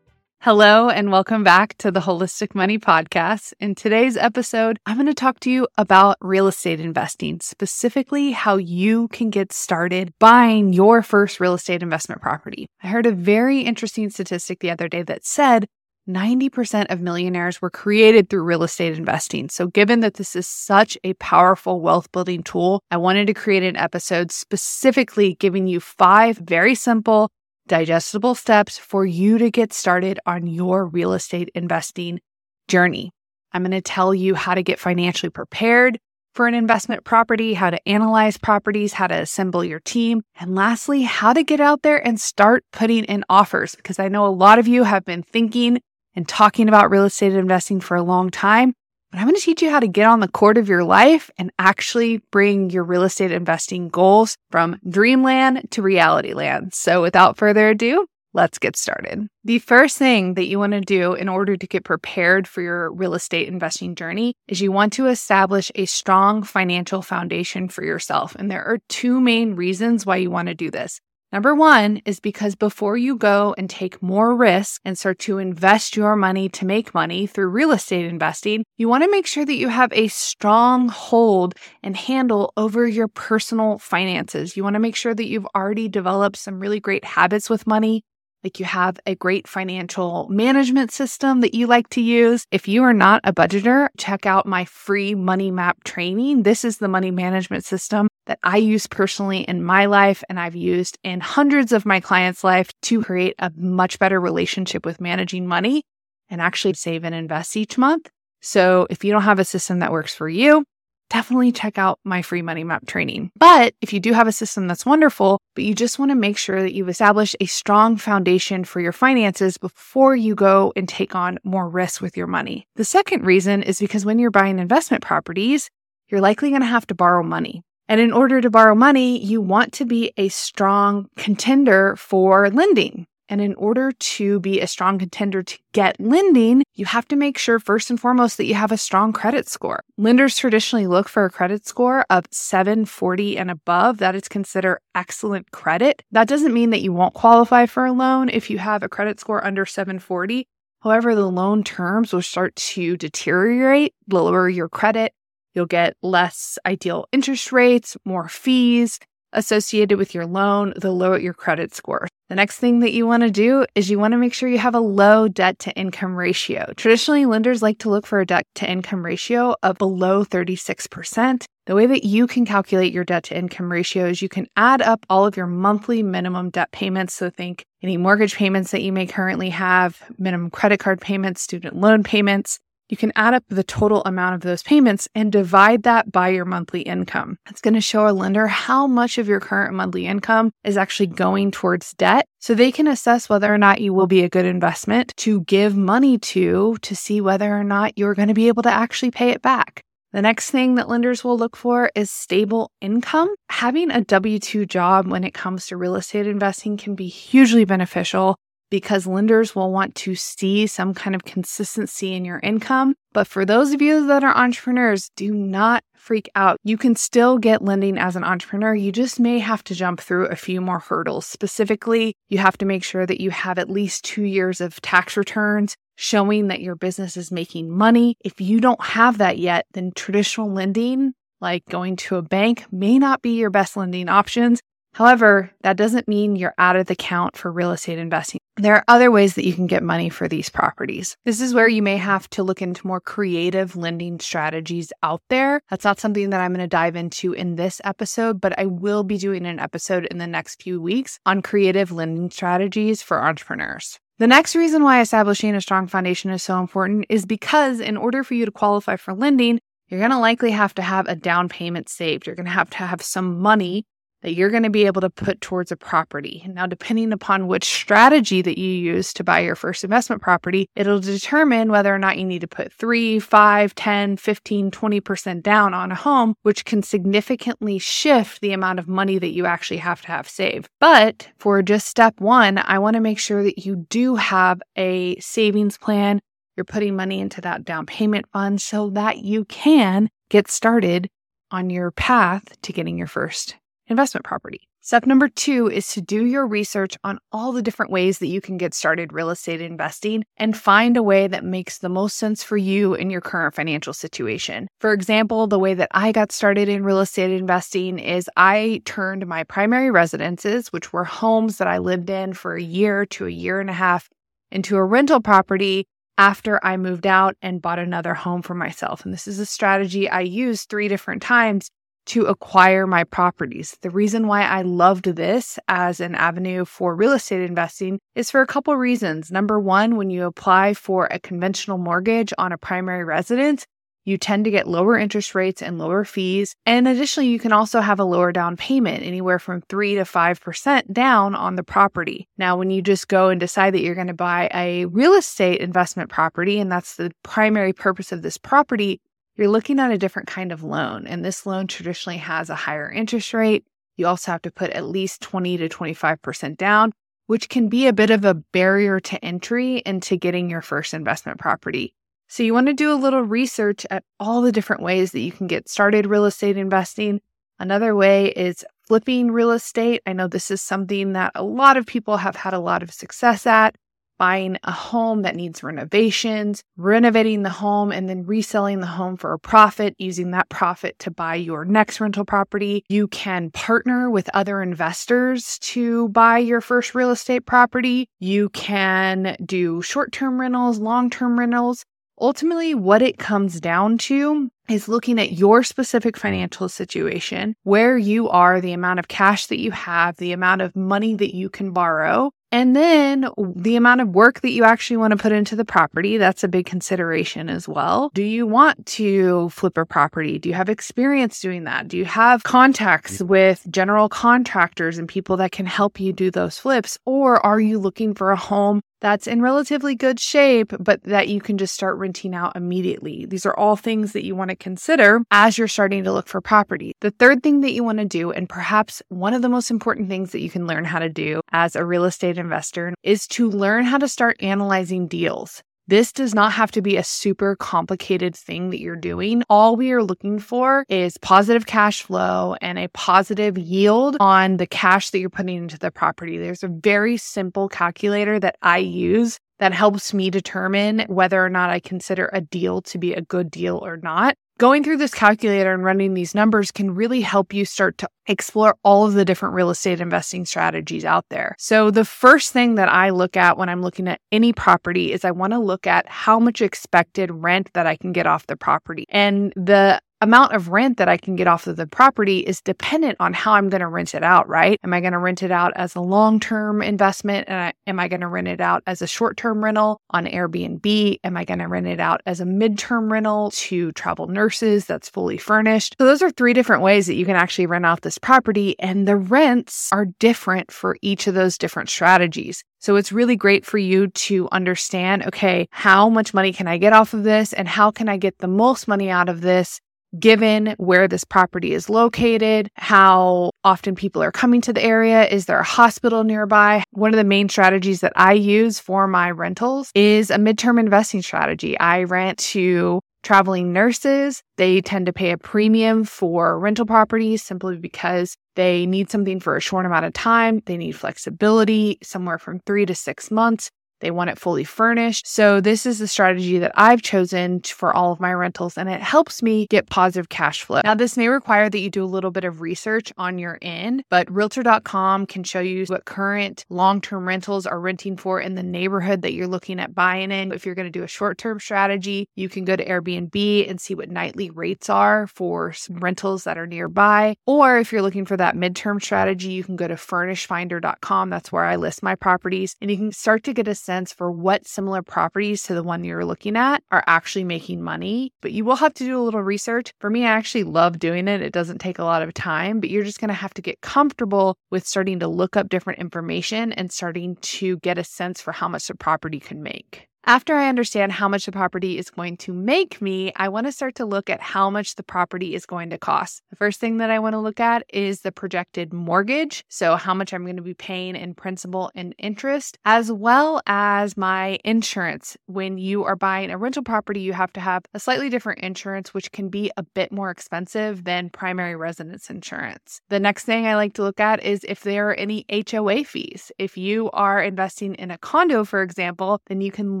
Hello, 0.44 0.88
and 0.88 1.12
welcome 1.12 1.44
back 1.44 1.76
to 1.76 1.90
the 1.90 2.00
Holistic 2.00 2.54
Money 2.54 2.78
Podcast. 2.78 3.52
In 3.60 3.74
today's 3.74 4.16
episode, 4.16 4.78
I'm 4.86 4.96
going 4.96 5.06
to 5.06 5.12
talk 5.12 5.38
to 5.40 5.50
you 5.50 5.68
about 5.76 6.16
real 6.22 6.46
estate 6.46 6.80
investing, 6.80 7.40
specifically 7.40 8.30
how 8.30 8.56
you 8.56 9.08
can 9.08 9.28
get 9.28 9.52
started 9.52 10.14
buying 10.18 10.72
your 10.72 11.02
first 11.02 11.40
real 11.40 11.52
estate 11.52 11.82
investment 11.82 12.22
property. 12.22 12.68
I 12.82 12.86
heard 12.86 13.04
a 13.04 13.12
very 13.12 13.60
interesting 13.60 14.08
statistic 14.08 14.60
the 14.60 14.70
other 14.70 14.88
day 14.88 15.02
that 15.02 15.26
said 15.26 15.66
90% 16.08 16.86
of 16.90 17.02
millionaires 17.02 17.60
were 17.60 17.68
created 17.68 18.30
through 18.30 18.44
real 18.44 18.62
estate 18.62 18.96
investing. 18.96 19.50
So, 19.50 19.66
given 19.66 20.00
that 20.00 20.14
this 20.14 20.34
is 20.34 20.48
such 20.48 20.96
a 21.04 21.12
powerful 21.14 21.82
wealth 21.82 22.10
building 22.12 22.42
tool, 22.42 22.80
I 22.90 22.96
wanted 22.96 23.26
to 23.26 23.34
create 23.34 23.62
an 23.62 23.76
episode 23.76 24.32
specifically 24.32 25.34
giving 25.34 25.66
you 25.66 25.80
five 25.80 26.38
very 26.38 26.74
simple 26.74 27.28
digestible 27.66 28.34
steps 28.34 28.78
for 28.78 29.04
you 29.06 29.38
to 29.38 29.50
get 29.50 29.72
started 29.72 30.18
on 30.26 30.46
your 30.46 30.86
real 30.86 31.12
estate 31.12 31.50
investing 31.54 32.20
journey. 32.68 33.12
I'm 33.52 33.62
going 33.62 33.72
to 33.72 33.80
tell 33.80 34.14
you 34.14 34.34
how 34.34 34.54
to 34.54 34.62
get 34.62 34.78
financially 34.78 35.30
prepared 35.30 35.98
for 36.34 36.46
an 36.46 36.54
investment 36.54 37.04
property, 37.04 37.54
how 37.54 37.70
to 37.70 37.88
analyze 37.88 38.36
properties, 38.36 38.92
how 38.92 39.08
to 39.08 39.14
assemble 39.14 39.64
your 39.64 39.80
team, 39.80 40.22
and 40.38 40.54
lastly, 40.54 41.02
how 41.02 41.32
to 41.32 41.42
get 41.42 41.60
out 41.60 41.82
there 41.82 42.06
and 42.06 42.20
start 42.20 42.64
putting 42.72 43.04
in 43.04 43.24
offers. 43.28 43.74
Because 43.74 43.98
I 43.98 44.08
know 44.08 44.26
a 44.26 44.28
lot 44.28 44.58
of 44.58 44.68
you 44.68 44.84
have 44.84 45.04
been 45.04 45.22
thinking 45.22 45.80
and 46.14 46.28
talking 46.28 46.68
about 46.68 46.90
real 46.90 47.04
estate 47.04 47.34
investing 47.34 47.80
for 47.80 47.96
a 47.96 48.02
long 48.02 48.30
time, 48.30 48.74
but 49.10 49.18
I'm 49.18 49.26
going 49.26 49.34
to 49.34 49.40
teach 49.40 49.62
you 49.62 49.70
how 49.70 49.80
to 49.80 49.88
get 49.88 50.06
on 50.06 50.20
the 50.20 50.28
court 50.28 50.58
of 50.58 50.68
your 50.68 50.84
life 50.84 51.30
and 51.36 51.50
actually 51.58 52.18
bring 52.30 52.70
your 52.70 52.84
real 52.84 53.02
estate 53.02 53.32
investing 53.32 53.88
goals 53.88 54.36
from 54.50 54.78
dreamland 54.88 55.68
to 55.72 55.82
reality 55.82 56.32
land. 56.32 56.74
So 56.74 57.02
without 57.02 57.36
further 57.36 57.70
ado, 57.70 58.06
let's 58.32 58.58
get 58.58 58.76
started. 58.76 59.26
The 59.44 59.58
first 59.58 59.98
thing 59.98 60.34
that 60.34 60.46
you 60.46 60.58
want 60.58 60.72
to 60.72 60.80
do 60.80 61.14
in 61.14 61.28
order 61.28 61.56
to 61.56 61.66
get 61.66 61.84
prepared 61.84 62.46
for 62.46 62.62
your 62.62 62.92
real 62.92 63.14
estate 63.14 63.48
investing 63.48 63.94
journey 63.94 64.34
is 64.46 64.60
you 64.60 64.70
want 64.70 64.92
to 64.94 65.06
establish 65.06 65.72
a 65.74 65.86
strong 65.86 66.42
financial 66.42 67.02
foundation 67.02 67.68
for 67.68 67.84
yourself. 67.84 68.36
And 68.36 68.50
there 68.50 68.64
are 68.64 68.78
two 68.88 69.20
main 69.20 69.56
reasons 69.56 70.06
why 70.06 70.16
you 70.16 70.30
want 70.30 70.48
to 70.48 70.54
do 70.54 70.70
this. 70.70 71.00
Number 71.32 71.54
one 71.54 72.02
is 72.04 72.18
because 72.18 72.56
before 72.56 72.96
you 72.96 73.16
go 73.16 73.54
and 73.56 73.70
take 73.70 74.02
more 74.02 74.34
risk 74.34 74.80
and 74.84 74.98
start 74.98 75.20
to 75.20 75.38
invest 75.38 75.96
your 75.96 76.16
money 76.16 76.48
to 76.48 76.66
make 76.66 76.92
money 76.92 77.24
through 77.28 77.50
real 77.50 77.70
estate 77.70 78.06
investing, 78.06 78.64
you 78.76 78.88
want 78.88 79.04
to 79.04 79.10
make 79.10 79.28
sure 79.28 79.44
that 79.44 79.54
you 79.54 79.68
have 79.68 79.92
a 79.92 80.08
strong 80.08 80.88
hold 80.88 81.54
and 81.84 81.96
handle 81.96 82.52
over 82.56 82.84
your 82.84 83.06
personal 83.06 83.78
finances. 83.78 84.56
You 84.56 84.64
want 84.64 84.74
to 84.74 84.80
make 84.80 84.96
sure 84.96 85.14
that 85.14 85.28
you've 85.28 85.46
already 85.54 85.88
developed 85.88 86.36
some 86.36 86.58
really 86.58 86.80
great 86.80 87.04
habits 87.04 87.48
with 87.48 87.64
money 87.64 88.02
like 88.44 88.58
you 88.58 88.64
have 88.64 88.98
a 89.06 89.14
great 89.14 89.46
financial 89.46 90.28
management 90.30 90.90
system 90.90 91.40
that 91.40 91.54
you 91.54 91.66
like 91.66 91.88
to 91.90 92.00
use. 92.00 92.46
If 92.50 92.68
you 92.68 92.82
are 92.84 92.92
not 92.92 93.20
a 93.24 93.32
budgeter, 93.32 93.88
check 93.98 94.26
out 94.26 94.46
my 94.46 94.64
free 94.64 95.14
money 95.14 95.50
map 95.50 95.84
training. 95.84 96.42
This 96.42 96.64
is 96.64 96.78
the 96.78 96.88
money 96.88 97.10
management 97.10 97.64
system 97.64 98.08
that 98.26 98.38
I 98.42 98.56
use 98.56 98.86
personally 98.86 99.42
in 99.42 99.62
my 99.62 99.86
life 99.86 100.24
and 100.28 100.40
I've 100.40 100.56
used 100.56 100.98
in 101.04 101.20
hundreds 101.20 101.72
of 101.72 101.84
my 101.84 102.00
clients' 102.00 102.44
life 102.44 102.70
to 102.82 103.02
create 103.02 103.34
a 103.38 103.52
much 103.56 103.98
better 103.98 104.20
relationship 104.20 104.86
with 104.86 105.00
managing 105.00 105.46
money 105.46 105.82
and 106.28 106.40
actually 106.40 106.74
save 106.74 107.04
and 107.04 107.14
invest 107.14 107.56
each 107.56 107.76
month. 107.76 108.08
So 108.40 108.86
if 108.88 109.04
you 109.04 109.12
don't 109.12 109.22
have 109.22 109.38
a 109.38 109.44
system 109.44 109.80
that 109.80 109.92
works 109.92 110.14
for 110.14 110.28
you, 110.28 110.64
definitely 111.10 111.52
check 111.52 111.76
out 111.76 111.98
my 112.04 112.22
free 112.22 112.40
money 112.40 112.64
map 112.64 112.86
training. 112.86 113.30
But 113.36 113.74
if 113.82 113.92
you 113.92 114.00
do 114.00 114.12
have 114.12 114.26
a 114.26 114.32
system 114.32 114.66
that's 114.66 114.86
wonderful, 114.86 115.38
but 115.54 115.64
you 115.64 115.74
just 115.74 115.98
want 115.98 116.10
to 116.10 116.14
make 116.14 116.38
sure 116.38 116.62
that 116.62 116.72
you've 116.72 116.88
established 116.88 117.36
a 117.40 117.46
strong 117.46 117.96
foundation 117.96 118.64
for 118.64 118.80
your 118.80 118.92
finances 118.92 119.58
before 119.58 120.16
you 120.16 120.34
go 120.34 120.72
and 120.76 120.88
take 120.88 121.14
on 121.14 121.38
more 121.44 121.68
risk 121.68 122.00
with 122.00 122.16
your 122.16 122.26
money. 122.26 122.66
The 122.76 122.84
second 122.84 123.26
reason 123.26 123.62
is 123.62 123.78
because 123.78 124.06
when 124.06 124.18
you're 124.18 124.30
buying 124.30 124.58
investment 124.58 125.02
properties, 125.02 125.68
you're 126.08 126.20
likely 126.20 126.50
going 126.50 126.62
to 126.62 126.66
have 126.66 126.86
to 126.86 126.94
borrow 126.94 127.22
money. 127.22 127.62
And 127.88 128.00
in 128.00 128.12
order 128.12 128.40
to 128.40 128.50
borrow 128.50 128.76
money, 128.76 129.18
you 129.18 129.40
want 129.40 129.72
to 129.74 129.84
be 129.84 130.12
a 130.16 130.28
strong 130.28 131.08
contender 131.16 131.96
for 131.96 132.48
lending. 132.48 133.06
And 133.30 133.40
in 133.40 133.54
order 133.54 133.92
to 133.92 134.40
be 134.40 134.60
a 134.60 134.66
strong 134.66 134.98
contender 134.98 135.44
to 135.44 135.58
get 135.72 136.00
lending, 136.00 136.64
you 136.74 136.84
have 136.84 137.06
to 137.08 137.16
make 137.16 137.38
sure 137.38 137.60
first 137.60 137.88
and 137.88 137.98
foremost 137.98 138.36
that 138.36 138.46
you 138.46 138.54
have 138.54 138.72
a 138.72 138.76
strong 138.76 139.12
credit 139.12 139.48
score. 139.48 139.84
Lenders 139.96 140.36
traditionally 140.36 140.88
look 140.88 141.08
for 141.08 141.24
a 141.24 141.30
credit 141.30 141.64
score 141.64 142.04
of 142.10 142.24
740 142.32 143.38
and 143.38 143.48
above. 143.48 143.98
That 143.98 144.16
is 144.16 144.26
considered 144.26 144.80
excellent 144.96 145.52
credit. 145.52 146.02
That 146.10 146.26
doesn't 146.26 146.52
mean 146.52 146.70
that 146.70 146.82
you 146.82 146.92
won't 146.92 147.14
qualify 147.14 147.66
for 147.66 147.86
a 147.86 147.92
loan 147.92 148.30
if 148.30 148.50
you 148.50 148.58
have 148.58 148.82
a 148.82 148.88
credit 148.88 149.20
score 149.20 149.44
under 149.44 149.64
740. 149.64 150.48
However, 150.80 151.14
the 151.14 151.30
loan 151.30 151.62
terms 151.62 152.12
will 152.12 152.22
start 152.22 152.56
to 152.56 152.96
deteriorate, 152.96 153.94
lower 154.08 154.48
your 154.48 154.68
credit. 154.68 155.12
You'll 155.54 155.66
get 155.66 155.96
less 156.02 156.58
ideal 156.66 157.06
interest 157.12 157.52
rates, 157.52 157.96
more 158.04 158.28
fees, 158.28 158.98
associated 159.32 159.98
with 159.98 160.14
your 160.14 160.26
loan, 160.26 160.72
the 160.76 160.90
lower 160.90 161.18
your 161.18 161.34
credit 161.34 161.74
score. 161.74 162.08
The 162.28 162.36
next 162.36 162.58
thing 162.58 162.78
that 162.80 162.92
you 162.92 163.08
want 163.08 163.24
to 163.24 163.30
do 163.30 163.66
is 163.74 163.90
you 163.90 163.98
want 163.98 164.12
to 164.12 164.18
make 164.18 164.32
sure 164.32 164.48
you 164.48 164.58
have 164.58 164.76
a 164.76 164.80
low 164.80 165.26
debt 165.26 165.58
to 165.60 165.72
income 165.72 166.14
ratio. 166.14 166.72
Traditionally, 166.76 167.26
lenders 167.26 167.60
like 167.60 167.78
to 167.78 167.90
look 167.90 168.06
for 168.06 168.20
a 168.20 168.26
debt 168.26 168.46
to 168.54 168.70
income 168.70 169.04
ratio 169.04 169.56
of 169.64 169.78
below 169.78 170.24
36%. 170.24 171.44
The 171.66 171.74
way 171.74 171.86
that 171.86 172.04
you 172.04 172.26
can 172.26 172.46
calculate 172.46 172.92
your 172.92 173.04
debt 173.04 173.24
to 173.24 173.36
income 173.36 173.70
ratio 173.70 174.06
is 174.06 174.22
you 174.22 174.28
can 174.28 174.46
add 174.56 174.80
up 174.80 175.04
all 175.10 175.26
of 175.26 175.36
your 175.36 175.46
monthly 175.46 176.02
minimum 176.02 176.50
debt 176.50 176.70
payments. 176.72 177.14
So 177.14 177.30
think 177.30 177.64
any 177.82 177.96
mortgage 177.96 178.36
payments 178.36 178.70
that 178.70 178.82
you 178.82 178.92
may 178.92 179.06
currently 179.06 179.50
have, 179.50 180.00
minimum 180.18 180.50
credit 180.50 180.78
card 180.78 181.00
payments, 181.00 181.42
student 181.42 181.76
loan 181.76 182.04
payments, 182.04 182.60
you 182.90 182.96
can 182.96 183.12
add 183.14 183.34
up 183.34 183.44
the 183.48 183.62
total 183.62 184.02
amount 184.04 184.34
of 184.34 184.40
those 184.40 184.62
payments 184.62 185.08
and 185.14 185.30
divide 185.30 185.84
that 185.84 186.10
by 186.10 186.28
your 186.28 186.44
monthly 186.44 186.82
income. 186.82 187.38
It's 187.48 187.60
going 187.60 187.74
to 187.74 187.80
show 187.80 188.08
a 188.08 188.12
lender 188.12 188.46
how 188.46 188.86
much 188.86 189.18
of 189.18 189.28
your 189.28 189.40
current 189.40 189.74
monthly 189.74 190.06
income 190.06 190.52
is 190.64 190.76
actually 190.76 191.06
going 191.06 191.50
towards 191.50 191.92
debt 191.94 192.26
so 192.40 192.54
they 192.54 192.72
can 192.72 192.86
assess 192.86 193.28
whether 193.28 193.52
or 193.52 193.58
not 193.58 193.80
you 193.80 193.94
will 193.94 194.06
be 194.06 194.22
a 194.22 194.28
good 194.28 194.44
investment 194.44 195.14
to 195.18 195.42
give 195.42 195.76
money 195.76 196.18
to 196.18 196.76
to 196.82 196.96
see 196.96 197.20
whether 197.20 197.56
or 197.56 197.64
not 197.64 197.96
you're 197.96 198.14
going 198.14 198.28
to 198.28 198.34
be 198.34 198.48
able 198.48 198.62
to 198.62 198.72
actually 198.72 199.10
pay 199.10 199.30
it 199.30 199.42
back. 199.42 199.82
The 200.12 200.22
next 200.22 200.50
thing 200.50 200.74
that 200.74 200.88
lenders 200.88 201.22
will 201.22 201.38
look 201.38 201.56
for 201.56 201.92
is 201.94 202.10
stable 202.10 202.72
income. 202.80 203.32
Having 203.48 203.92
a 203.92 204.00
W 204.00 204.40
2 204.40 204.66
job 204.66 205.06
when 205.06 205.22
it 205.22 205.34
comes 205.34 205.66
to 205.66 205.76
real 205.76 205.94
estate 205.94 206.26
investing 206.26 206.76
can 206.76 206.96
be 206.96 207.06
hugely 207.06 207.64
beneficial 207.64 208.36
because 208.70 209.06
lenders 209.06 209.54
will 209.54 209.72
want 209.72 209.94
to 209.96 210.14
see 210.14 210.66
some 210.66 210.94
kind 210.94 211.14
of 211.14 211.24
consistency 211.24 212.14
in 212.14 212.24
your 212.24 212.40
income. 212.40 212.94
But 213.12 213.26
for 213.26 213.44
those 213.44 213.72
of 213.72 213.82
you 213.82 214.06
that 214.06 214.24
are 214.24 214.36
entrepreneurs, 214.36 215.10
do 215.16 215.34
not 215.34 215.82
freak 215.96 216.30
out. 216.34 216.58
You 216.64 216.78
can 216.78 216.96
still 216.96 217.38
get 217.38 217.62
lending 217.62 217.98
as 217.98 218.16
an 218.16 218.24
entrepreneur. 218.24 218.74
You 218.74 218.92
just 218.92 219.20
may 219.20 219.38
have 219.38 219.62
to 219.64 219.74
jump 219.74 220.00
through 220.00 220.26
a 220.26 220.36
few 220.36 220.60
more 220.60 220.78
hurdles. 220.78 221.26
Specifically, 221.26 222.14
you 222.28 222.38
have 222.38 222.56
to 222.58 222.64
make 222.64 222.84
sure 222.84 223.04
that 223.04 223.20
you 223.20 223.30
have 223.30 223.58
at 223.58 223.68
least 223.68 224.04
two 224.04 224.22
years 224.22 224.60
of 224.60 224.80
tax 224.80 225.16
returns 225.16 225.76
showing 225.96 226.48
that 226.48 226.62
your 226.62 226.76
business 226.76 227.16
is 227.16 227.30
making 227.30 227.70
money. 227.70 228.16
If 228.24 228.40
you 228.40 228.60
don't 228.60 228.82
have 228.82 229.18
that 229.18 229.38
yet, 229.38 229.66
then 229.72 229.92
traditional 229.94 230.50
lending, 230.50 231.12
like 231.40 231.64
going 231.66 231.96
to 231.96 232.16
a 232.16 232.22
bank, 232.22 232.64
may 232.72 232.98
not 232.98 233.20
be 233.20 233.38
your 233.38 233.50
best 233.50 233.76
lending 233.76 234.08
options 234.08 234.62
However, 234.92 235.50
that 235.62 235.76
doesn't 235.76 236.08
mean 236.08 236.36
you're 236.36 236.54
out 236.58 236.76
of 236.76 236.86
the 236.86 236.96
count 236.96 237.36
for 237.36 237.52
real 237.52 237.72
estate 237.72 237.98
investing. 237.98 238.40
There 238.56 238.74
are 238.74 238.84
other 238.88 239.10
ways 239.10 239.34
that 239.34 239.46
you 239.46 239.54
can 239.54 239.66
get 239.66 239.82
money 239.82 240.08
for 240.08 240.28
these 240.28 240.48
properties. 240.48 241.16
This 241.24 241.40
is 241.40 241.54
where 241.54 241.68
you 241.68 241.80
may 241.80 241.96
have 241.96 242.28
to 242.30 242.42
look 242.42 242.60
into 242.60 242.86
more 242.86 243.00
creative 243.00 243.76
lending 243.76 244.20
strategies 244.20 244.92
out 245.02 245.22
there. 245.30 245.62
That's 245.70 245.84
not 245.84 246.00
something 246.00 246.30
that 246.30 246.40
I'm 246.40 246.52
going 246.52 246.60
to 246.60 246.66
dive 246.66 246.96
into 246.96 247.32
in 247.32 247.56
this 247.56 247.80
episode, 247.84 248.40
but 248.40 248.58
I 248.58 248.66
will 248.66 249.04
be 249.04 249.16
doing 249.16 249.46
an 249.46 249.60
episode 249.60 250.06
in 250.06 250.18
the 250.18 250.26
next 250.26 250.62
few 250.62 250.80
weeks 250.80 251.18
on 251.24 251.40
creative 251.40 251.92
lending 251.92 252.30
strategies 252.30 253.00
for 253.00 253.22
entrepreneurs. 253.22 253.98
The 254.18 254.26
next 254.26 254.54
reason 254.54 254.82
why 254.82 255.00
establishing 255.00 255.54
a 255.54 255.62
strong 255.62 255.86
foundation 255.86 256.30
is 256.30 256.42
so 256.42 256.58
important 256.58 257.06
is 257.08 257.24
because 257.24 257.80
in 257.80 257.96
order 257.96 258.22
for 258.22 258.34
you 258.34 258.44
to 258.44 258.50
qualify 258.52 258.96
for 258.96 259.14
lending, 259.14 259.60
you're 259.88 260.00
going 260.00 260.10
to 260.10 260.18
likely 260.18 260.50
have 260.50 260.74
to 260.74 260.82
have 260.82 261.08
a 261.08 261.16
down 261.16 261.48
payment 261.48 261.88
saved. 261.88 262.26
You're 262.26 262.36
going 262.36 262.44
to 262.44 262.52
have 262.52 262.68
to 262.70 262.78
have 262.78 263.00
some 263.00 263.40
money 263.40 263.86
that 264.22 264.34
you're 264.34 264.50
going 264.50 264.62
to 264.62 264.70
be 264.70 264.86
able 264.86 265.00
to 265.00 265.10
put 265.10 265.40
towards 265.40 265.72
a 265.72 265.76
property. 265.76 266.44
Now, 266.48 266.66
depending 266.66 267.12
upon 267.12 267.46
which 267.46 267.64
strategy 267.64 268.42
that 268.42 268.58
you 268.58 268.70
use 268.70 269.12
to 269.14 269.24
buy 269.24 269.40
your 269.40 269.54
first 269.54 269.84
investment 269.84 270.22
property, 270.22 270.68
it'll 270.76 271.00
determine 271.00 271.70
whether 271.70 271.94
or 271.94 271.98
not 271.98 272.18
you 272.18 272.24
need 272.24 272.40
to 272.40 272.48
put 272.48 272.72
3, 272.72 273.18
5, 273.18 273.74
10, 273.74 274.16
15, 274.16 274.70
20% 274.70 275.42
down 275.42 275.74
on 275.74 275.92
a 275.92 275.94
home, 275.94 276.34
which 276.42 276.64
can 276.64 276.82
significantly 276.82 277.78
shift 277.78 278.40
the 278.40 278.52
amount 278.52 278.78
of 278.78 278.88
money 278.88 279.18
that 279.18 279.30
you 279.30 279.46
actually 279.46 279.78
have 279.78 280.02
to 280.02 280.08
have 280.08 280.28
saved. 280.28 280.68
But 280.80 281.28
for 281.38 281.62
just 281.62 281.86
step 281.86 282.20
one, 282.20 282.58
I 282.58 282.78
want 282.78 282.94
to 282.94 283.00
make 283.00 283.18
sure 283.18 283.42
that 283.42 283.64
you 283.64 283.86
do 283.88 284.16
have 284.16 284.60
a 284.76 285.18
savings 285.20 285.78
plan. 285.78 286.20
You're 286.56 286.64
putting 286.64 286.96
money 286.96 287.20
into 287.20 287.40
that 287.40 287.64
down 287.64 287.86
payment 287.86 288.26
fund 288.32 288.60
so 288.60 288.90
that 288.90 289.18
you 289.18 289.44
can 289.46 290.10
get 290.28 290.50
started 290.50 291.08
on 291.50 291.70
your 291.70 291.90
path 291.90 292.60
to 292.62 292.72
getting 292.72 292.98
your 292.98 293.06
first 293.06 293.56
investment 293.90 294.24
property. 294.24 294.68
Step 294.82 295.04
number 295.04 295.28
two 295.28 295.68
is 295.68 295.88
to 295.88 296.00
do 296.00 296.24
your 296.24 296.46
research 296.46 296.96
on 297.04 297.18
all 297.32 297.52
the 297.52 297.60
different 297.60 297.92
ways 297.92 298.18
that 298.18 298.28
you 298.28 298.40
can 298.40 298.56
get 298.56 298.72
started 298.72 299.12
real 299.12 299.28
estate 299.28 299.60
investing 299.60 300.24
and 300.38 300.56
find 300.56 300.96
a 300.96 301.02
way 301.02 301.26
that 301.26 301.44
makes 301.44 301.78
the 301.78 301.88
most 301.88 302.16
sense 302.16 302.42
for 302.42 302.56
you 302.56 302.94
in 302.94 303.10
your 303.10 303.20
current 303.20 303.54
financial 303.54 303.92
situation. 303.92 304.68
For 304.80 304.94
example, 304.94 305.46
the 305.46 305.58
way 305.58 305.74
that 305.74 305.90
I 305.90 306.12
got 306.12 306.32
started 306.32 306.68
in 306.68 306.82
real 306.82 307.00
estate 307.00 307.30
investing 307.30 307.98
is 307.98 308.30
I 308.36 308.80
turned 308.86 309.26
my 309.26 309.44
primary 309.44 309.90
residences, 309.90 310.68
which 310.68 310.94
were 310.94 311.04
homes 311.04 311.58
that 311.58 311.68
I 311.68 311.76
lived 311.76 312.08
in 312.08 312.32
for 312.32 312.54
a 312.54 312.62
year 312.62 313.04
to 313.06 313.26
a 313.26 313.30
year 313.30 313.60
and 313.60 313.68
a 313.68 313.74
half, 313.74 314.08
into 314.50 314.76
a 314.76 314.84
rental 314.84 315.20
property 315.20 315.86
after 316.16 316.58
I 316.64 316.76
moved 316.76 317.06
out 317.06 317.36
and 317.42 317.62
bought 317.62 317.78
another 317.78 318.14
home 318.14 318.42
for 318.42 318.54
myself. 318.54 319.04
And 319.04 319.12
this 319.12 319.26
is 319.26 319.38
a 319.38 319.46
strategy 319.46 320.08
I 320.08 320.20
used 320.20 320.68
three 320.68 320.88
different 320.88 321.22
times 321.22 321.70
to 322.06 322.26
acquire 322.26 322.86
my 322.86 323.04
properties. 323.04 323.76
The 323.82 323.90
reason 323.90 324.26
why 324.26 324.42
I 324.42 324.62
loved 324.62 325.04
this 325.04 325.58
as 325.68 326.00
an 326.00 326.14
avenue 326.14 326.64
for 326.64 326.94
real 326.94 327.12
estate 327.12 327.42
investing 327.42 328.00
is 328.14 328.30
for 328.30 328.40
a 328.40 328.46
couple 328.46 328.74
reasons. 328.76 329.30
Number 329.30 329.60
one, 329.60 329.96
when 329.96 330.10
you 330.10 330.24
apply 330.24 330.74
for 330.74 331.06
a 331.10 331.20
conventional 331.20 331.78
mortgage 331.78 332.32
on 332.38 332.52
a 332.52 332.58
primary 332.58 333.04
residence, 333.04 333.66
you 334.04 334.16
tend 334.16 334.44
to 334.44 334.50
get 334.50 334.66
lower 334.66 334.96
interest 334.96 335.34
rates 335.34 335.62
and 335.62 335.78
lower 335.78 336.04
fees. 336.04 336.54
And 336.66 336.88
additionally, 336.88 337.28
you 337.28 337.38
can 337.38 337.52
also 337.52 337.80
have 337.80 338.00
a 338.00 338.04
lower 338.04 338.32
down 338.32 338.56
payment, 338.56 339.04
anywhere 339.04 339.38
from 339.38 339.62
3 339.68 339.96
to 339.96 340.02
5% 340.02 340.92
down 340.92 341.34
on 341.34 341.56
the 341.56 341.62
property. 341.62 342.26
Now, 342.38 342.56
when 342.56 342.70
you 342.70 342.82
just 342.82 343.08
go 343.08 343.28
and 343.28 343.38
decide 343.38 343.74
that 343.74 343.82
you're 343.82 343.94
going 343.94 344.06
to 344.06 344.14
buy 344.14 344.50
a 344.54 344.86
real 344.86 345.14
estate 345.14 345.60
investment 345.60 346.10
property, 346.10 346.58
and 346.58 346.72
that's 346.72 346.96
the 346.96 347.12
primary 347.22 347.72
purpose 347.72 348.10
of 348.10 348.22
this 348.22 348.38
property, 348.38 349.00
you're 349.36 349.48
looking 349.48 349.78
at 349.78 349.90
a 349.90 349.98
different 349.98 350.28
kind 350.28 350.52
of 350.52 350.62
loan. 350.62 351.06
And 351.06 351.24
this 351.24 351.46
loan 351.46 351.66
traditionally 351.66 352.18
has 352.18 352.50
a 352.50 352.54
higher 352.54 352.90
interest 352.90 353.32
rate. 353.32 353.64
You 353.96 354.06
also 354.06 354.32
have 354.32 354.42
to 354.42 354.50
put 354.50 354.70
at 354.70 354.84
least 354.84 355.20
20 355.22 355.58
to 355.58 355.68
25% 355.68 356.56
down, 356.56 356.92
which 357.26 357.48
can 357.48 357.68
be 357.68 357.86
a 357.86 357.92
bit 357.92 358.10
of 358.10 358.24
a 358.24 358.34
barrier 358.34 359.00
to 359.00 359.24
entry 359.24 359.82
into 359.86 360.16
getting 360.16 360.50
your 360.50 360.62
first 360.62 360.94
investment 360.94 361.38
property. 361.38 361.94
So 362.28 362.42
you 362.42 362.54
want 362.54 362.68
to 362.68 362.74
do 362.74 362.92
a 362.92 362.94
little 362.94 363.22
research 363.22 363.84
at 363.90 364.04
all 364.20 364.40
the 364.40 364.52
different 364.52 364.82
ways 364.82 365.12
that 365.12 365.20
you 365.20 365.32
can 365.32 365.48
get 365.48 365.68
started 365.68 366.06
real 366.06 366.26
estate 366.26 366.56
investing. 366.56 367.20
Another 367.58 367.94
way 367.94 368.28
is 368.28 368.64
flipping 368.86 369.30
real 369.30 369.50
estate. 369.50 370.00
I 370.06 370.12
know 370.12 370.28
this 370.28 370.50
is 370.50 370.62
something 370.62 371.12
that 371.14 371.32
a 371.34 371.42
lot 371.42 371.76
of 371.76 371.86
people 371.86 372.18
have 372.18 372.36
had 372.36 372.54
a 372.54 372.60
lot 372.60 372.82
of 372.82 372.92
success 372.92 373.46
at 373.46 373.76
buying 374.20 374.58
a 374.64 374.70
home 374.70 375.22
that 375.22 375.34
needs 375.34 375.62
renovations, 375.62 376.62
renovating 376.76 377.42
the 377.42 377.48
home, 377.48 377.90
and 377.90 378.06
then 378.06 378.26
reselling 378.26 378.80
the 378.80 378.86
home 378.86 379.16
for 379.16 379.32
a 379.32 379.38
profit, 379.38 379.94
using 379.96 380.30
that 380.32 380.50
profit 380.50 380.98
to 380.98 381.10
buy 381.10 381.34
your 381.34 381.64
next 381.64 382.02
rental 382.02 382.26
property. 382.26 382.84
You 382.90 383.08
can 383.08 383.50
partner 383.50 384.10
with 384.10 384.28
other 384.34 384.60
investors 384.60 385.58
to 385.60 386.10
buy 386.10 386.36
your 386.36 386.60
first 386.60 386.94
real 386.94 387.10
estate 387.10 387.46
property. 387.46 388.10
You 388.18 388.50
can 388.50 389.38
do 389.42 389.80
short 389.80 390.12
term 390.12 390.38
rentals, 390.38 390.78
long 390.78 391.08
term 391.08 391.38
rentals. 391.38 391.86
Ultimately, 392.20 392.74
what 392.74 393.00
it 393.00 393.16
comes 393.16 393.58
down 393.58 393.96
to 393.96 394.50
is 394.68 394.88
looking 394.88 395.18
at 395.18 395.32
your 395.32 395.62
specific 395.62 396.18
financial 396.18 396.68
situation, 396.68 397.54
where 397.62 397.96
you 397.96 398.28
are, 398.28 398.60
the 398.60 398.74
amount 398.74 398.98
of 398.98 399.08
cash 399.08 399.46
that 399.46 399.58
you 399.58 399.70
have, 399.70 400.18
the 400.18 400.32
amount 400.32 400.60
of 400.60 400.76
money 400.76 401.14
that 401.14 401.34
you 401.34 401.48
can 401.48 401.72
borrow, 401.72 402.30
and 402.52 402.74
then 402.74 403.28
the 403.38 403.76
amount 403.76 404.00
of 404.00 404.08
work 404.08 404.40
that 404.40 404.50
you 404.50 404.64
actually 404.64 404.96
want 404.96 405.12
to 405.12 405.16
put 405.16 405.32
into 405.32 405.54
the 405.54 405.64
property, 405.64 406.16
that's 406.16 406.42
a 406.42 406.48
big 406.48 406.66
consideration 406.66 407.48
as 407.48 407.68
well. 407.68 408.10
Do 408.14 408.22
you 408.22 408.46
want 408.46 408.86
to 408.86 409.48
flip 409.50 409.78
a 409.78 409.86
property? 409.86 410.38
Do 410.38 410.48
you 410.48 410.54
have 410.54 410.68
experience 410.68 411.40
doing 411.40 411.64
that? 411.64 411.88
Do 411.88 411.96
you 411.96 412.04
have 412.04 412.42
contacts 412.42 413.20
with 413.20 413.66
general 413.70 414.08
contractors 414.08 414.98
and 414.98 415.08
people 415.08 415.36
that 415.36 415.52
can 415.52 415.66
help 415.66 416.00
you 416.00 416.12
do 416.12 416.30
those 416.30 416.58
flips? 416.58 416.98
Or 417.04 417.44
are 417.44 417.60
you 417.60 417.78
looking 417.78 418.14
for 418.14 418.32
a 418.32 418.36
home 418.36 418.82
that's 419.00 419.26
in 419.26 419.42
relatively 419.42 419.94
good 419.94 420.20
shape, 420.20 420.72
but 420.78 421.02
that 421.04 421.28
you 421.28 421.40
can 421.40 421.58
just 421.58 421.74
start 421.74 421.96
renting 421.96 422.34
out 422.34 422.56
immediately. 422.56 423.26
These 423.26 423.46
are 423.46 423.56
all 423.56 423.76
things 423.76 424.12
that 424.12 424.24
you 424.24 424.34
want 424.36 424.50
to 424.50 424.56
consider 424.56 425.22
as 425.30 425.58
you're 425.58 425.68
starting 425.68 426.04
to 426.04 426.12
look 426.12 426.28
for 426.28 426.40
property. 426.40 426.92
The 427.00 427.10
third 427.10 427.42
thing 427.42 427.60
that 427.62 427.72
you 427.72 427.82
want 427.82 427.98
to 427.98 428.04
do, 428.04 428.30
and 428.30 428.48
perhaps 428.48 429.02
one 429.08 429.34
of 429.34 429.42
the 429.42 429.48
most 429.48 429.70
important 429.70 430.08
things 430.08 430.32
that 430.32 430.40
you 430.40 430.50
can 430.50 430.66
learn 430.66 430.84
how 430.84 430.98
to 430.98 431.08
do 431.08 431.40
as 431.52 431.76
a 431.76 431.84
real 431.84 432.04
estate 432.04 432.38
investor, 432.38 432.94
is 433.02 433.26
to 433.28 433.48
learn 433.50 433.84
how 433.84 433.98
to 433.98 434.08
start 434.08 434.36
analyzing 434.40 435.08
deals. 435.08 435.62
This 435.90 436.12
does 436.12 436.36
not 436.36 436.52
have 436.52 436.70
to 436.70 436.82
be 436.82 436.96
a 436.96 437.02
super 437.02 437.56
complicated 437.56 438.36
thing 438.36 438.70
that 438.70 438.78
you're 438.78 438.94
doing. 438.94 439.42
All 439.50 439.74
we 439.74 439.90
are 439.90 440.04
looking 440.04 440.38
for 440.38 440.84
is 440.88 441.18
positive 441.18 441.66
cash 441.66 442.04
flow 442.04 442.54
and 442.60 442.78
a 442.78 442.86
positive 442.90 443.58
yield 443.58 444.16
on 444.20 444.58
the 444.58 444.68
cash 444.68 445.10
that 445.10 445.18
you're 445.18 445.28
putting 445.28 445.56
into 445.56 445.80
the 445.80 445.90
property. 445.90 446.38
There's 446.38 446.62
a 446.62 446.68
very 446.68 447.16
simple 447.16 447.68
calculator 447.68 448.38
that 448.38 448.54
I 448.62 448.78
use 448.78 449.40
that 449.58 449.72
helps 449.72 450.14
me 450.14 450.30
determine 450.30 451.06
whether 451.08 451.44
or 451.44 451.50
not 451.50 451.70
I 451.70 451.80
consider 451.80 452.30
a 452.32 452.40
deal 452.40 452.82
to 452.82 452.96
be 452.96 453.12
a 453.12 453.22
good 453.22 453.50
deal 453.50 453.76
or 453.78 453.96
not. 453.96 454.36
Going 454.60 454.84
through 454.84 454.98
this 454.98 455.14
calculator 455.14 455.72
and 455.72 455.82
running 455.82 456.12
these 456.12 456.34
numbers 456.34 456.70
can 456.70 456.94
really 456.94 457.22
help 457.22 457.54
you 457.54 457.64
start 457.64 457.96
to 457.96 458.08
explore 458.26 458.76
all 458.84 459.06
of 459.06 459.14
the 459.14 459.24
different 459.24 459.54
real 459.54 459.70
estate 459.70 460.02
investing 460.02 460.44
strategies 460.44 461.02
out 461.02 461.24
there. 461.30 461.56
So, 461.58 461.90
the 461.90 462.04
first 462.04 462.52
thing 462.52 462.74
that 462.74 462.90
I 462.90 463.08
look 463.08 463.38
at 463.38 463.56
when 463.56 463.70
I'm 463.70 463.80
looking 463.80 464.06
at 464.06 464.20
any 464.30 464.52
property 464.52 465.12
is 465.12 465.24
I 465.24 465.30
want 465.30 465.54
to 465.54 465.58
look 465.58 465.86
at 465.86 466.06
how 466.08 466.38
much 466.38 466.60
expected 466.60 467.30
rent 467.30 467.70
that 467.72 467.86
I 467.86 467.96
can 467.96 468.12
get 468.12 468.26
off 468.26 468.48
the 468.48 468.56
property. 468.56 469.06
And 469.08 469.50
the 469.56 469.98
amount 470.20 470.52
of 470.52 470.68
rent 470.68 470.98
that 470.98 471.08
I 471.08 471.16
can 471.16 471.36
get 471.36 471.46
off 471.46 471.66
of 471.66 471.76
the 471.76 471.86
property 471.86 472.40
is 472.40 472.60
dependent 472.60 473.16
on 473.20 473.32
how 473.32 473.52
I'm 473.52 473.68
going 473.68 473.80
to 473.80 473.88
rent 473.88 474.14
it 474.14 474.22
out, 474.22 474.48
right? 474.48 474.78
Am 474.84 474.92
I 474.92 475.00
going 475.00 475.12
to 475.12 475.18
rent 475.18 475.42
it 475.42 475.50
out 475.50 475.72
as 475.76 475.94
a 475.94 476.00
long 476.00 476.40
term 476.40 476.82
investment? 476.82 477.48
And 477.48 477.58
I, 477.58 477.72
am 477.86 477.98
I 477.98 478.08
going 478.08 478.20
to 478.20 478.28
rent 478.28 478.48
it 478.48 478.60
out 478.60 478.82
as 478.86 479.02
a 479.02 479.06
short 479.06 479.36
term 479.36 479.64
rental 479.64 480.00
on 480.10 480.26
Airbnb? 480.26 481.18
Am 481.24 481.36
I 481.36 481.44
going 481.44 481.60
to 481.60 481.66
rent 481.66 481.86
it 481.86 482.00
out 482.00 482.20
as 482.26 482.40
a 482.40 482.46
mid-term 482.46 483.12
rental 483.12 483.50
to 483.52 483.92
travel 483.92 484.26
nurses 484.26 484.84
that's 484.84 485.08
fully 485.08 485.38
furnished? 485.38 485.96
So, 485.98 486.06
those 486.06 486.22
are 486.22 486.30
three 486.30 486.52
different 486.52 486.82
ways 486.82 487.06
that 487.06 487.14
you 487.14 487.24
can 487.24 487.36
actually 487.36 487.66
rent 487.66 487.86
out 487.86 488.02
this 488.02 488.18
property. 488.18 488.76
And 488.78 489.08
the 489.08 489.16
rents 489.16 489.90
are 489.92 490.06
different 490.18 490.70
for 490.70 490.96
each 491.02 491.26
of 491.26 491.34
those 491.34 491.56
different 491.56 491.88
strategies. 491.88 492.62
So 492.82 492.96
it's 492.96 493.12
really 493.12 493.36
great 493.36 493.66
for 493.66 493.76
you 493.76 494.08
to 494.08 494.48
understand 494.52 495.26
okay, 495.26 495.68
how 495.70 496.08
much 496.08 496.32
money 496.32 496.50
can 496.50 496.66
I 496.66 496.78
get 496.78 496.94
off 496.94 497.12
of 497.12 497.24
this 497.24 497.52
and 497.52 497.68
how 497.68 497.90
can 497.90 498.08
I 498.08 498.16
get 498.16 498.38
the 498.38 498.48
most 498.48 498.88
money 498.88 499.10
out 499.10 499.28
of 499.28 499.42
this 499.42 499.80
given 500.18 500.74
where 500.78 501.06
this 501.06 501.24
property 501.24 501.72
is 501.72 501.88
located, 501.88 502.70
how 502.74 503.50
often 503.64 503.94
people 503.94 504.22
are 504.22 504.32
coming 504.32 504.60
to 504.62 504.72
the 504.72 504.82
area, 504.82 505.26
is 505.26 505.46
there 505.46 505.60
a 505.60 505.64
hospital 505.64 506.24
nearby? 506.24 506.82
One 506.90 507.12
of 507.12 507.18
the 507.18 507.24
main 507.24 507.48
strategies 507.48 508.00
that 508.00 508.12
I 508.16 508.32
use 508.32 508.78
for 508.78 509.06
my 509.06 509.30
rentals 509.30 509.90
is 509.94 510.30
a 510.30 510.36
midterm 510.36 510.78
investing 510.80 511.22
strategy. 511.22 511.78
I 511.78 512.04
rent 512.04 512.38
to 512.38 513.00
traveling 513.22 513.72
nurses. 513.72 514.42
They 514.56 514.80
tend 514.80 515.06
to 515.06 515.12
pay 515.12 515.30
a 515.30 515.38
premium 515.38 516.04
for 516.04 516.58
rental 516.58 516.86
properties 516.86 517.42
simply 517.42 517.76
because 517.76 518.36
they 518.56 518.86
need 518.86 519.10
something 519.10 519.40
for 519.40 519.56
a 519.56 519.60
short 519.60 519.86
amount 519.86 520.06
of 520.06 520.12
time. 520.12 520.62
They 520.66 520.76
need 520.76 520.92
flexibility, 520.92 521.98
somewhere 522.02 522.38
from 522.38 522.60
three 522.60 522.86
to 522.86 522.94
six 522.94 523.30
months. 523.30 523.70
They 524.00 524.10
want 524.10 524.30
it 524.30 524.38
fully 524.38 524.64
furnished. 524.64 525.26
So 525.26 525.60
this 525.60 525.86
is 525.86 525.98
the 525.98 526.08
strategy 526.08 526.58
that 526.58 526.72
I've 526.74 527.02
chosen 527.02 527.60
for 527.60 527.94
all 527.94 528.12
of 528.12 528.20
my 528.20 528.32
rentals 528.32 528.78
and 528.78 528.88
it 528.88 529.00
helps 529.00 529.42
me 529.42 529.66
get 529.68 529.90
positive 529.90 530.28
cash 530.28 530.62
flow. 530.62 530.80
Now, 530.84 530.94
this 530.94 531.16
may 531.16 531.28
require 531.28 531.68
that 531.68 531.78
you 531.78 531.90
do 531.90 532.02
a 532.02 532.06
little 532.06 532.30
bit 532.30 532.44
of 532.44 532.60
research 532.60 533.12
on 533.18 533.38
your 533.38 533.58
end, 533.60 534.02
but 534.08 534.30
realtor.com 534.30 535.26
can 535.26 535.44
show 535.44 535.60
you 535.60 535.84
what 535.86 536.04
current 536.04 536.64
long 536.70 537.00
term 537.00 537.28
rentals 537.28 537.66
are 537.66 537.80
renting 537.80 538.16
for 538.16 538.40
in 538.40 538.54
the 538.54 538.62
neighborhood 538.62 539.22
that 539.22 539.32
you're 539.32 539.46
looking 539.46 539.78
at 539.80 539.94
buying 539.94 540.30
in. 540.30 540.52
If 540.52 540.64
you're 540.64 540.74
going 540.74 540.90
to 540.90 540.98
do 540.98 541.04
a 541.04 541.08
short 541.08 541.38
term 541.38 541.60
strategy, 541.60 542.28
you 542.34 542.48
can 542.48 542.64
go 542.64 542.76
to 542.76 542.84
Airbnb 542.84 543.68
and 543.68 543.80
see 543.80 543.94
what 543.94 544.10
nightly 544.10 544.50
rates 544.50 544.88
are 544.88 545.26
for 545.26 545.72
some 545.72 545.96
rentals 545.96 546.44
that 546.44 546.58
are 546.58 546.66
nearby. 546.66 547.36
Or 547.46 547.78
if 547.78 547.92
you're 547.92 548.02
looking 548.02 548.24
for 548.24 548.36
that 548.36 548.56
midterm 548.56 549.02
strategy, 549.02 549.50
you 549.50 549.64
can 549.64 549.76
go 549.76 549.88
to 549.88 549.94
furnishfinder.com. 549.94 551.30
That's 551.30 551.52
where 551.52 551.64
I 551.64 551.76
list 551.76 552.02
my 552.02 552.14
properties 552.14 552.76
and 552.80 552.90
you 552.90 552.96
can 552.96 553.12
start 553.12 553.44
to 553.44 553.52
get 553.52 553.68
a 553.68 553.74
sense 553.74 553.89
for 554.12 554.30
what 554.30 554.66
similar 554.66 555.02
properties 555.02 555.62
to 555.64 555.74
the 555.74 555.82
one 555.82 556.04
you're 556.04 556.24
looking 556.24 556.56
at 556.56 556.82
are 556.90 557.04
actually 557.06 557.44
making 557.44 557.82
money. 557.82 558.32
But 558.40 558.52
you 558.52 558.64
will 558.64 558.76
have 558.76 558.94
to 558.94 559.04
do 559.04 559.20
a 559.20 559.22
little 559.22 559.42
research. 559.42 559.92
For 560.00 560.10
me, 560.10 560.24
I 560.24 560.30
actually 560.30 560.64
love 560.64 560.98
doing 560.98 561.28
it. 561.28 561.42
It 561.42 561.52
doesn't 561.52 561.78
take 561.78 561.98
a 561.98 562.04
lot 562.04 562.22
of 562.22 562.34
time, 562.34 562.80
but 562.80 562.90
you're 562.90 563.04
just 563.04 563.20
going 563.20 563.28
to 563.28 563.34
have 563.34 563.54
to 563.54 563.62
get 563.62 563.80
comfortable 563.80 564.56
with 564.70 564.86
starting 564.86 565.20
to 565.20 565.28
look 565.28 565.56
up 565.56 565.68
different 565.68 565.98
information 565.98 566.72
and 566.72 566.92
starting 566.92 567.36
to 567.36 567.78
get 567.78 567.98
a 567.98 568.04
sense 568.04 568.40
for 568.40 568.52
how 568.52 568.68
much 568.68 568.86
the 568.86 568.94
property 568.94 569.40
can 569.40 569.62
make. 569.62 570.09
After 570.26 570.54
I 570.54 570.68
understand 570.68 571.12
how 571.12 571.28
much 571.28 571.46
the 571.46 571.52
property 571.52 571.98
is 571.98 572.10
going 572.10 572.36
to 572.38 572.52
make 572.52 573.00
me, 573.00 573.32
I 573.36 573.48
want 573.48 573.66
to 573.66 573.72
start 573.72 573.94
to 573.96 574.04
look 574.04 574.28
at 574.28 574.40
how 574.40 574.68
much 574.68 574.96
the 574.96 575.02
property 575.02 575.54
is 575.54 575.64
going 575.64 575.88
to 575.90 575.98
cost. 575.98 576.42
The 576.50 576.56
first 576.56 576.78
thing 576.78 576.98
that 576.98 577.10
I 577.10 577.18
want 577.18 577.32
to 577.32 577.38
look 577.38 577.58
at 577.58 577.84
is 577.88 578.20
the 578.20 578.30
projected 578.30 578.92
mortgage. 578.92 579.64
So, 579.68 579.96
how 579.96 580.12
much 580.12 580.34
I'm 580.34 580.44
going 580.44 580.56
to 580.56 580.62
be 580.62 580.74
paying 580.74 581.16
in 581.16 581.34
principal 581.34 581.90
and 581.94 582.14
interest, 582.18 582.78
as 582.84 583.10
well 583.10 583.62
as 583.66 584.16
my 584.16 584.58
insurance. 584.62 585.38
When 585.46 585.78
you 585.78 586.04
are 586.04 586.16
buying 586.16 586.50
a 586.50 586.58
rental 586.58 586.82
property, 586.82 587.20
you 587.20 587.32
have 587.32 587.52
to 587.54 587.60
have 587.60 587.84
a 587.94 587.98
slightly 587.98 588.28
different 588.28 588.60
insurance, 588.60 589.14
which 589.14 589.32
can 589.32 589.48
be 589.48 589.72
a 589.78 589.82
bit 589.82 590.12
more 590.12 590.30
expensive 590.30 591.04
than 591.04 591.30
primary 591.30 591.76
residence 591.76 592.28
insurance. 592.28 593.00
The 593.08 593.20
next 593.20 593.44
thing 593.44 593.66
I 593.66 593.74
like 593.74 593.94
to 593.94 594.02
look 594.02 594.20
at 594.20 594.44
is 594.44 594.64
if 594.68 594.82
there 594.82 595.08
are 595.08 595.14
any 595.14 595.46
HOA 595.50 596.04
fees. 596.04 596.52
If 596.58 596.76
you 596.76 597.10
are 597.12 597.42
investing 597.42 597.94
in 597.94 598.10
a 598.10 598.18
condo, 598.18 598.64
for 598.64 598.82
example, 598.82 599.40
then 599.46 599.62
you 599.62 599.72
can 599.72 600.00